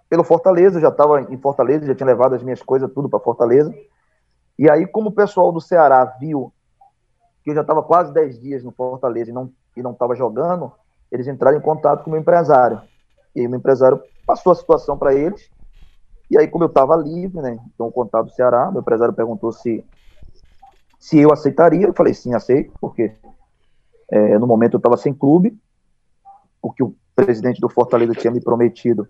[0.08, 3.18] pelo Fortaleza, eu já estava em Fortaleza, já tinha levado as minhas coisas tudo para
[3.18, 3.74] Fortaleza.
[4.58, 6.52] E aí, como o pessoal do Ceará viu
[7.42, 10.72] que eu já estava quase 10 dias no Fortaleza e não e não estava jogando,
[11.10, 12.80] eles entraram em contato com o meu empresário.
[13.34, 15.48] E aí, o meu empresário passou a situação para eles
[16.30, 19.50] e aí, como eu estava livre, né, então o contato do Ceará, meu empresário perguntou
[19.50, 19.84] se,
[20.98, 21.86] se eu aceitaria.
[21.86, 23.12] Eu falei, sim, aceito, porque
[24.10, 25.58] é, no momento eu estava sem clube,
[26.60, 29.08] o que o presidente do Fortaleza tinha me prometido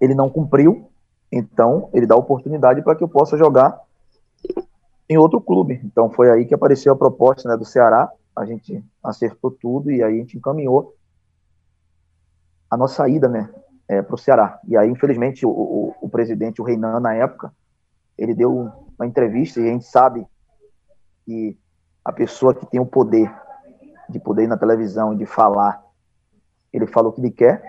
[0.00, 0.90] ele não cumpriu,
[1.30, 3.80] então ele dá oportunidade para que eu possa jogar
[5.08, 5.80] em outro clube.
[5.84, 10.02] Então foi aí que apareceu a proposta né, do Ceará, a gente acertou tudo e
[10.02, 10.94] aí a gente encaminhou
[12.70, 13.48] a nossa saída né,
[13.88, 14.58] é, para o Ceará.
[14.66, 17.52] E aí, infelizmente, o, o, o presidente, o Reinan, na época,
[18.18, 20.26] ele deu uma entrevista e a gente sabe
[21.24, 21.58] que
[22.04, 23.30] a pessoa que tem o poder
[24.08, 25.82] de poder ir na televisão e de falar,
[26.72, 27.62] ele falou o que ele quer,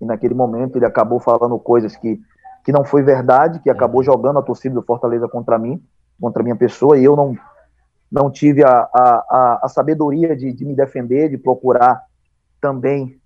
[0.00, 2.20] e naquele momento ele acabou falando coisas que,
[2.64, 5.82] que não foi verdade, que acabou jogando a torcida do Fortaleza contra mim,
[6.20, 7.36] contra a minha pessoa, e eu não,
[8.10, 12.02] não tive a, a, a sabedoria de, de me defender, de procurar
[12.60, 13.20] também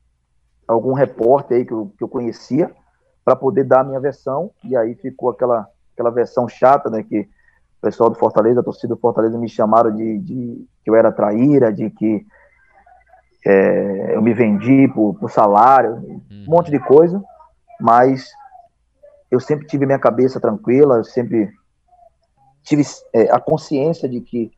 [0.66, 2.70] algum repórter aí que eu, que eu conhecia,
[3.24, 7.28] para poder dar a minha versão, e aí ficou aquela, aquela versão chata, né, que
[7.82, 11.72] pessoal do Fortaleza, a torcida do Fortaleza me chamaram de, de que eu era traíra,
[11.72, 12.24] de que
[13.44, 15.96] é, eu me vendi por, por salário,
[16.30, 17.22] um monte de coisa,
[17.80, 18.30] mas
[19.30, 21.52] eu sempre tive minha cabeça tranquila, eu sempre
[22.62, 24.52] tive é, a consciência de que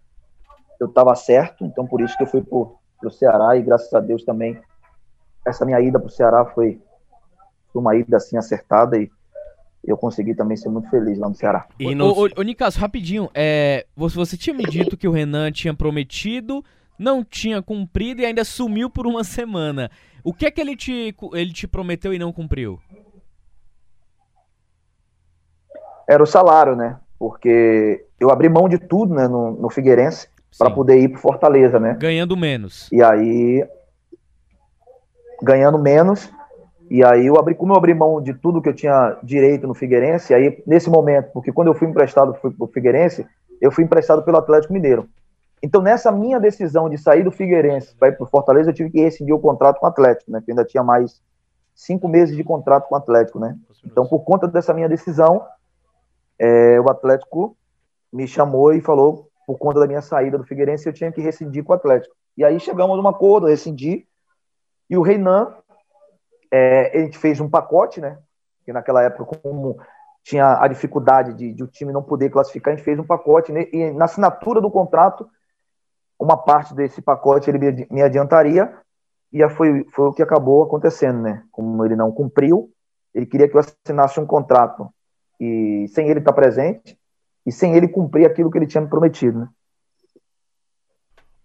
[0.79, 4.01] eu estava certo, então por isso que eu fui para o Ceará e graças a
[4.01, 4.61] Deus também
[5.47, 6.81] essa minha ida para o Ceará foi
[7.75, 9.11] uma ida assim acertada e
[9.87, 11.67] eu consegui também ser muito feliz lá no Ceará.
[11.79, 12.07] E no...
[12.07, 15.75] Ô, ô, ô Nicas, rapidinho, é, você, você tinha me dito que o Renan tinha
[15.75, 16.65] prometido,
[16.99, 19.91] não tinha cumprido e ainda sumiu por uma semana.
[20.23, 22.81] O que é que ele te, ele te prometeu e não cumpriu?
[26.09, 26.99] Era o salário, né?
[27.19, 30.29] Porque eu abri mão de tudo né, no, no Figueirense
[30.59, 31.97] para poder ir para Fortaleza, né?
[31.99, 32.91] Ganhando menos.
[32.93, 33.67] E aí
[35.43, 36.31] ganhando menos.
[36.95, 39.75] E aí eu abri, como eu abri mão de tudo que eu tinha direito no
[39.75, 43.27] Figueirense, aí nesse momento, porque quando eu fui emprestado para o Figueirense,
[43.61, 45.09] eu fui emprestado pelo Atlético Mineiro.
[45.61, 48.91] Então, nessa minha decisão de sair do Figueirense para ir para o Fortaleza, eu tive
[48.91, 50.41] que rescindir o contrato com o Atlético, né?
[50.41, 51.21] Que ainda tinha mais
[51.75, 53.59] cinco meses de contrato com o Atlético, né?
[53.85, 55.45] Então, por conta dessa minha decisão,
[56.39, 57.57] é, o Atlético
[58.13, 61.65] me chamou e falou, por conta da minha saída do Figueirense, eu tinha que rescindir
[61.65, 62.15] com o Atlético.
[62.39, 64.07] E aí chegamos a um acordo, rescindi,
[64.89, 65.55] e o Reinan,
[66.55, 68.17] é, a gente fez um pacote, né?
[68.65, 69.77] Que naquela época, como
[70.23, 73.53] tinha a dificuldade de, de, o time não poder classificar, a gente fez um pacote,
[73.53, 73.67] né?
[73.73, 75.29] e na assinatura do contrato,
[76.19, 78.73] uma parte desse pacote ele me adiantaria,
[79.33, 81.43] e foi, foi o que acabou acontecendo, né?
[81.51, 82.71] Como ele não cumpriu,
[83.13, 84.89] ele queria que eu assinasse um contrato
[85.41, 86.97] e sem ele estar presente
[87.45, 89.49] e sem ele cumprir aquilo que ele tinha me prometido, né?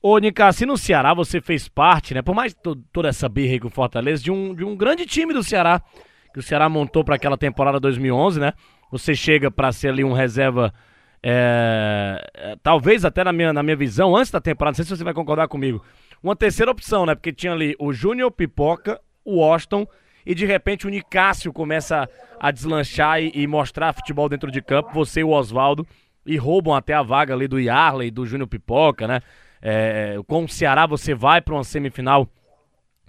[0.02, 2.22] Ô, Nicassi, no Ceará você fez parte, né?
[2.22, 2.56] Por mais
[2.94, 5.82] toda essa birra com o Fortaleza, de um, de um grande time do Ceará,
[6.34, 8.54] que o Ceará montou para aquela temporada 2011, né?
[8.92, 10.74] Você chega para ser ali um reserva,
[11.22, 14.96] é, é, talvez até na minha, na minha visão, antes da temporada, não sei se
[14.96, 15.84] você vai concordar comigo,
[16.24, 17.14] uma terceira opção, né?
[17.14, 19.86] Porque tinha ali o Júnior Pipoca, o Washington,
[20.26, 24.94] e de repente o Nicásio começa a deslanchar e, e mostrar futebol dentro de campo,
[24.94, 25.86] você e o Oswaldo,
[26.26, 29.22] e roubam até a vaga ali do Yarley, do Júnior Pipoca, né?
[29.62, 32.28] É, com o Ceará você vai para uma semifinal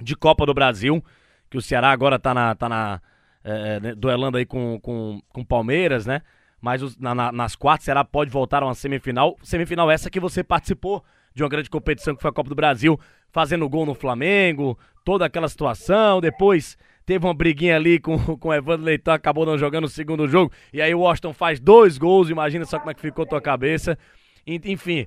[0.01, 1.05] de Copa do Brasil,
[1.49, 3.01] que o Ceará agora está na, tá na
[3.45, 6.23] é, né, duelando aí com, com, com Palmeiras, né?
[6.61, 9.37] Mas os, na, nas quartas, o Ceará pode voltar a uma semifinal.
[9.43, 11.03] Semifinal essa que você participou
[11.35, 12.99] de uma grande competição que foi a Copa do Brasil,
[13.31, 16.21] fazendo gol no Flamengo, toda aquela situação.
[16.21, 16.77] Depois
[17.07, 20.53] teve uma briguinha ali com, com o Evandro Leitão, acabou não jogando o segundo jogo.
[20.73, 23.99] E aí o Washington faz dois gols, imagina só como é que ficou tua cabeça.
[24.47, 25.07] Enfim,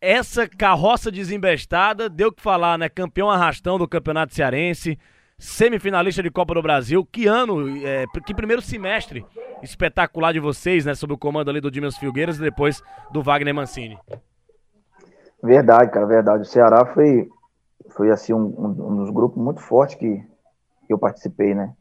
[0.00, 2.88] essa carroça desembestada deu que falar, né?
[2.88, 4.98] Campeão arrastão do Campeonato Cearense,
[5.38, 7.06] semifinalista de Copa do Brasil.
[7.12, 9.24] Que ano, é, que primeiro semestre
[9.62, 10.94] espetacular de vocês, né?
[10.94, 12.82] Sob o comando ali do Dimas Filgueiras e depois
[13.12, 13.98] do Wagner Mancini.
[15.42, 16.42] Verdade, cara, verdade.
[16.42, 17.28] O Ceará foi,
[17.90, 20.16] foi assim, um, um dos grupos muito fortes que,
[20.86, 21.74] que eu participei, né?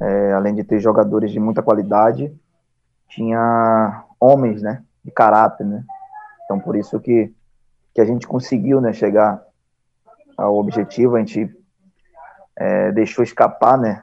[0.00, 2.34] É, além de ter jogadores de muita qualidade,
[3.06, 4.82] tinha homens, né?
[5.04, 5.84] De caráter, né?
[6.44, 7.34] Então, por isso que
[7.94, 9.44] que a gente conseguiu né, chegar
[10.36, 11.50] ao objetivo, a gente
[12.56, 14.02] é, deixou escapar, né,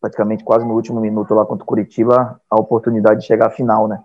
[0.00, 3.86] praticamente quase no último minuto lá contra o Curitiba, a oportunidade de chegar à final,
[3.88, 4.02] né.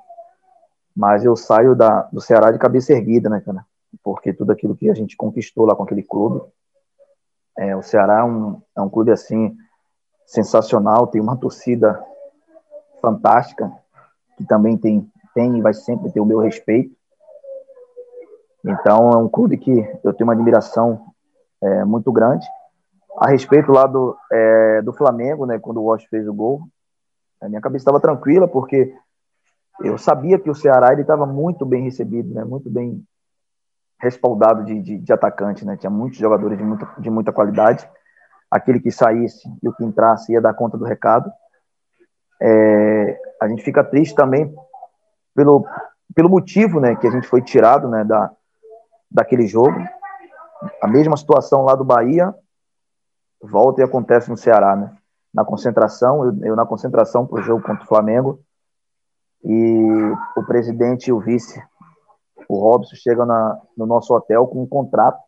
[0.95, 3.65] Mas eu saio da, do Ceará de cabeça erguida, né, cara,
[4.03, 6.41] porque tudo aquilo que a gente conquistou lá com aquele clube,
[7.57, 9.55] é, o Ceará é um, é um clube assim
[10.25, 12.03] sensacional, tem uma torcida
[13.01, 13.71] fantástica,
[14.37, 16.95] que também tem, tem e vai sempre ter o meu respeito.
[18.65, 19.71] Então é um clube que
[20.03, 21.05] eu tenho uma admiração
[21.61, 22.45] é, muito grande.
[23.17, 26.63] A respeito lá do, é, do Flamengo, né, quando o Walsh fez o gol,
[27.41, 28.95] a minha cabeça estava tranquila, porque
[29.81, 33.03] eu sabia que o Ceará estava muito bem recebido, né, muito bem
[33.99, 37.87] respaldado de, de, de, atacante, né, tinha muitos jogadores de muita, de muita qualidade.
[38.49, 41.31] Aquele que saísse e o que entrasse ia dar conta do recado.
[42.41, 44.53] É, a gente fica triste também
[45.33, 45.65] pelo,
[46.13, 48.31] pelo motivo né, que a gente foi tirado né, da,
[49.13, 49.77] daquele jogo.
[50.81, 52.33] A mesma situação lá do Bahia
[53.41, 54.75] volta e acontece no Ceará.
[54.75, 54.95] Né?
[55.33, 58.39] Na concentração, eu, eu na concentração para o jogo contra o Flamengo,
[59.43, 61.61] e o presidente e o vice,
[62.47, 65.21] o Robson, chegam na, no nosso hotel com um contrato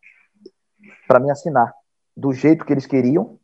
[1.05, 1.73] para me assinar,
[2.15, 3.37] do jeito que eles queriam,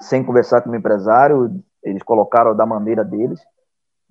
[0.00, 3.40] sem conversar com o empresário, eles colocaram da maneira deles,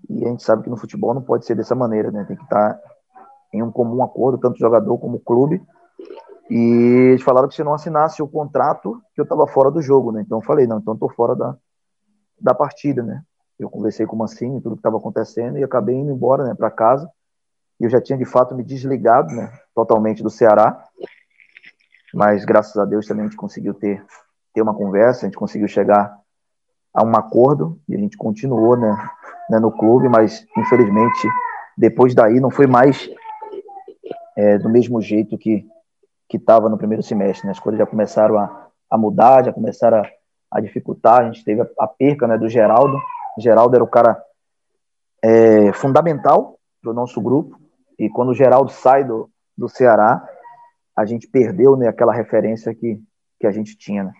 [0.10, 2.26] e a gente sabe que no futebol não pode ser dessa maneira, né?
[2.26, 2.78] Tem que estar
[3.54, 5.62] em um comum acordo, tanto jogador como clube.
[6.50, 10.12] E eles falaram que se não assinasse o contrato, que eu estava fora do jogo,
[10.12, 10.22] né?
[10.22, 11.56] Então eu falei, não, então estou fora da,
[12.40, 13.22] da partida, né?
[13.58, 16.72] Eu conversei com o Mancini, tudo que estava acontecendo, e acabei indo embora, né, para
[16.72, 17.10] casa.
[17.80, 20.84] E eu já tinha de fato me desligado, né, totalmente do Ceará.
[22.14, 24.04] Mas graças a Deus também a gente conseguiu ter
[24.54, 26.18] ter uma conversa, a gente conseguiu chegar
[26.94, 28.96] a um acordo e a gente continuou, né,
[29.50, 31.28] né no clube, mas infelizmente
[31.78, 33.10] depois daí não foi mais
[34.42, 35.68] é, do mesmo jeito que
[36.28, 37.52] que estava no primeiro semestre, né?
[37.52, 40.10] As coisas já começaram a, a mudar, já começaram a,
[40.50, 41.20] a dificultar.
[41.20, 42.96] A gente teve a, a perca, né, do Geraldo.
[43.38, 44.18] O Geraldo era o cara
[45.22, 47.60] é, fundamental para o nosso grupo
[48.00, 50.26] e quando o Geraldo sai do, do Ceará,
[50.96, 52.98] a gente perdeu né, aquela referência que,
[53.38, 54.06] que a gente tinha.
[54.06, 54.14] Né?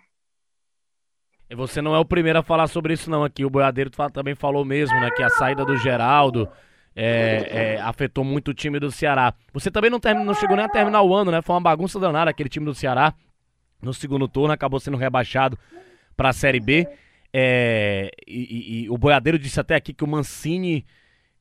[1.56, 3.46] Você não é o primeiro a falar sobre isso não aqui.
[3.46, 5.10] O Boiadeiro também falou mesmo, né?
[5.12, 6.50] Que a saída do Geraldo
[6.96, 9.34] é, é, afetou muito o time do Ceará.
[9.54, 10.24] Você também não, term...
[10.24, 11.42] não chegou nem a terminar o ano, né?
[11.42, 13.14] Foi uma bagunça danada aquele time do Ceará.
[13.82, 15.58] No segundo turno acabou sendo rebaixado
[16.16, 16.88] para a Série B.
[17.34, 20.86] É, e, e, e, o Boiadeiro disse até aqui que o Mancini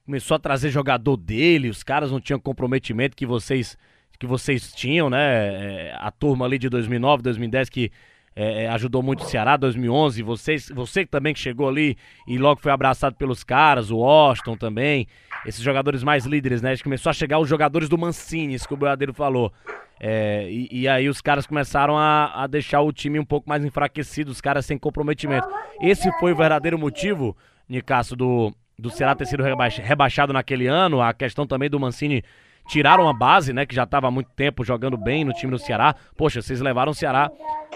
[0.06, 3.76] começou a trazer jogador dele, os caras não tinham comprometimento que vocês
[4.18, 5.88] que vocês tinham, né?
[5.88, 7.90] É, a turma ali de 2009, 2010 que
[8.34, 10.22] é, é, ajudou muito o Ceará 2011.
[10.22, 15.06] Vocês, você também que chegou ali e logo foi abraçado pelos caras, o Washington também.
[15.44, 16.76] Esses jogadores mais líderes, né?
[16.78, 19.52] Começou a chegar os jogadores do Mancini, isso que o Boiadeiro falou.
[19.98, 23.62] É, e, e, aí os caras começaram a, a, deixar o time um pouco mais
[23.62, 25.46] enfraquecido, os caras sem comprometimento.
[25.78, 27.36] Esse foi o verdadeiro motivo,
[27.68, 31.02] Nicasso, do, do Ceará ter sido rebaixado naquele ano.
[31.02, 32.22] A questão também do Mancini
[32.66, 35.58] tiraram a base, né, que já estava há muito tempo jogando bem no time do
[35.58, 35.94] Ceará.
[36.16, 37.30] Poxa, vocês levaram o Ceará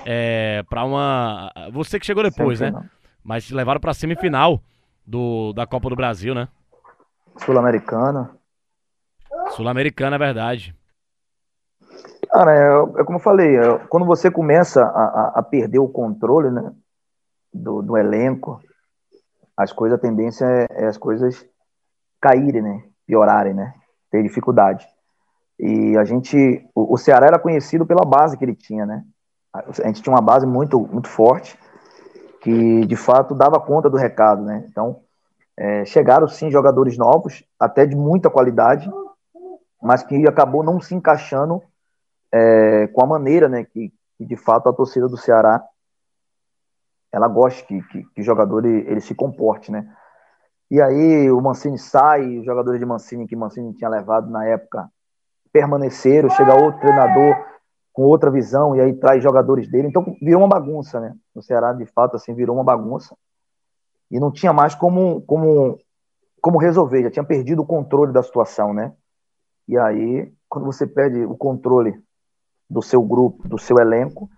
[0.05, 1.50] é, para uma.
[1.72, 2.72] Você que chegou depois, né?
[3.22, 4.61] Mas levaram para semifinal
[5.07, 6.48] do, da Copa do Brasil, né?
[7.38, 8.30] Sul-Americana.
[9.50, 10.76] Sul-Americana, é verdade.
[12.30, 15.88] Cara, é, é como eu falei, é, quando você começa a, a, a, perder o
[15.88, 16.72] controle, né,
[17.52, 18.61] do, do elenco,
[19.57, 21.46] as coisas, a tendência é, é as coisas
[22.20, 23.74] caírem, né, piorarem, né
[24.14, 24.86] ter dificuldade.
[25.59, 29.05] E a gente, o, o Ceará era conhecido pela base que ele tinha, né?
[29.55, 31.57] A gente tinha uma base muito, muito forte
[32.40, 34.66] que de fato dava conta do recado, né?
[34.68, 35.00] Então
[35.57, 38.90] é, chegaram sim jogadores novos, até de muita qualidade,
[39.80, 41.62] mas que acabou não se encaixando
[42.30, 43.64] é, com a maneira, né?
[43.64, 45.64] Que, que, de fato a torcida do Ceará
[47.11, 49.88] ela gosta que, que, que o jogador ele, ele se comporte, né?
[50.70, 54.90] E aí o Mancini sai, os jogadores de Mancini que Mancini tinha levado na época
[55.52, 57.36] permaneceram, chega outro treinador
[57.95, 59.86] com outra visão e aí traz jogadores dele.
[59.86, 61.14] Então virou uma bagunça, né?
[61.32, 63.16] O Ceará de fato assim virou uma bagunça
[64.11, 65.78] e não tinha mais como como
[66.42, 68.92] como resolver, já tinha perdido o controle da situação, né?
[69.66, 71.95] E aí quando você perde o controle
[72.68, 74.28] do seu grupo, do seu elenco,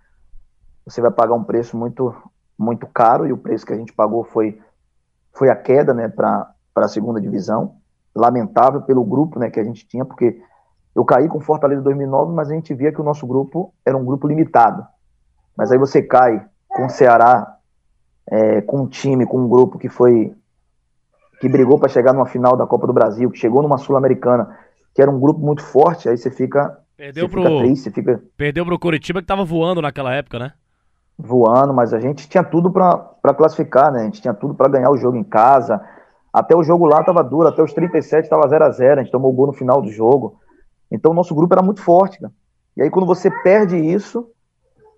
[0.85, 2.15] você vai pagar um preço muito
[2.57, 4.61] muito caro e o preço que a gente pagou foi
[5.33, 7.77] foi a queda né, para a segunda divisão.
[8.15, 10.41] Lamentável pelo grupo né, que a gente tinha, porque
[10.97, 13.95] eu caí com Fortaleza em 2009, mas a gente via que o nosso grupo era
[13.95, 14.83] um grupo limitado.
[15.55, 17.55] Mas aí você cai com o Ceará,
[18.29, 20.33] é, com um time, com um grupo que foi
[21.39, 24.57] que brigou para chegar numa final da Copa do Brasil, que chegou numa Sul-Americana,
[24.93, 28.23] que era um grupo muito forte, aí você fica, perdeu você pro, fica triste, fica...
[28.35, 30.53] Perdeu pro Curitiba que tava voando naquela época, né?
[31.17, 34.01] voando, mas a gente tinha tudo para classificar, né?
[34.01, 35.81] A gente tinha tudo para ganhar o jogo em casa.
[36.31, 39.11] Até o jogo lá estava duro, até os 37 estava 0 a 0 a gente
[39.11, 40.39] tomou o gol no final do jogo.
[40.91, 42.33] Então o nosso grupo era muito forte, cara.
[42.75, 44.29] E aí quando você perde isso,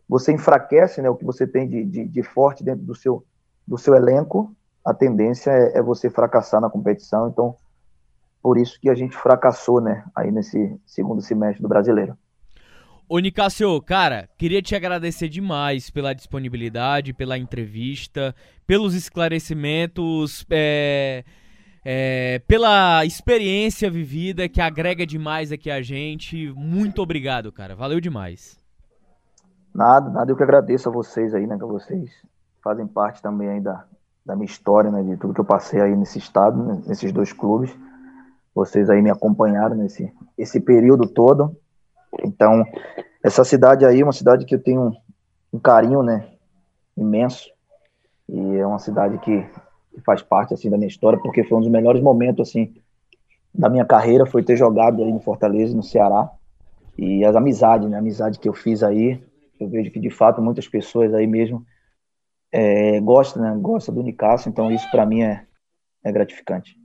[0.07, 3.23] você enfraquece né, o que você tem de, de, de forte dentro do seu,
[3.67, 7.29] do seu elenco, a tendência é, é, você fracassar na competição.
[7.29, 7.55] Então,
[8.41, 12.17] por isso que a gente fracassou né, aí nesse segundo semestre do brasileiro.
[13.07, 18.35] Ô Nicásio, cara, queria te agradecer demais pela disponibilidade, pela entrevista,
[18.67, 21.23] pelos esclarecimentos, é,
[21.83, 26.51] é, pela experiência vivida que agrega demais aqui a gente.
[26.55, 27.75] Muito obrigado, cara.
[27.75, 28.57] Valeu demais.
[29.73, 30.31] Nada, nada.
[30.31, 31.57] Eu que agradeço a vocês aí, né?
[31.57, 32.09] Que vocês
[32.61, 33.85] fazem parte também aí da,
[34.25, 37.33] da minha história, né, de tudo que eu passei aí nesse estado, né, nesses dois
[37.33, 37.75] clubes.
[38.53, 41.55] Vocês aí me acompanharam nesse esse período todo.
[42.23, 42.63] Então,
[43.23, 44.95] essa cidade aí é uma cidade que eu tenho
[45.51, 46.27] um carinho, né,
[46.95, 47.49] imenso.
[48.27, 49.45] E é uma cidade que,
[49.93, 52.73] que faz parte assim da minha história, porque foi um dos melhores momentos assim
[53.53, 56.29] da minha carreira foi ter jogado aí no Fortaleza, no Ceará.
[56.97, 59.21] E as amizades, né, a amizade que eu fiz aí,
[59.59, 61.65] eu vejo que de fato muitas pessoas aí mesmo
[62.51, 65.45] é, gostam, né, gostam do Nicasso, então isso para mim é,
[66.03, 66.77] é gratificante.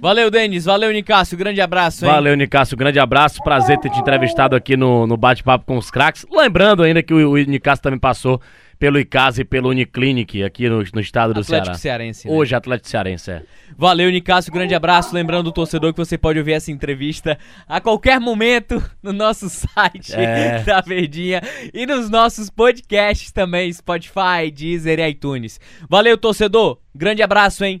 [0.00, 0.64] Valeu, Denis.
[0.64, 1.36] Valeu, Nicásio.
[1.36, 2.10] Grande abraço, hein?
[2.10, 2.76] Valeu, Nicásio.
[2.76, 3.42] Grande abraço.
[3.42, 6.24] Prazer ter te entrevistado aqui no, no Bate-Papo com os Craques.
[6.30, 8.40] Lembrando ainda que o, o Nicásio também passou
[8.82, 11.78] pelo ICASA e pelo Uniclinic aqui no, no estado do Atlético Ceará.
[11.78, 12.26] Cearense.
[12.26, 12.34] Né?
[12.34, 13.42] Hoje, Atlético Cearense, é.
[13.78, 14.52] Valeu, Nicásio.
[14.52, 15.14] Grande abraço.
[15.14, 20.12] Lembrando o torcedor que você pode ouvir essa entrevista a qualquer momento no nosso site
[20.16, 20.64] É.
[20.66, 21.40] da Verdinha
[21.72, 25.60] e nos nossos podcasts também, Spotify, Deezer e iTunes.
[25.88, 26.80] Valeu, torcedor.
[26.92, 27.80] Grande abraço, hein?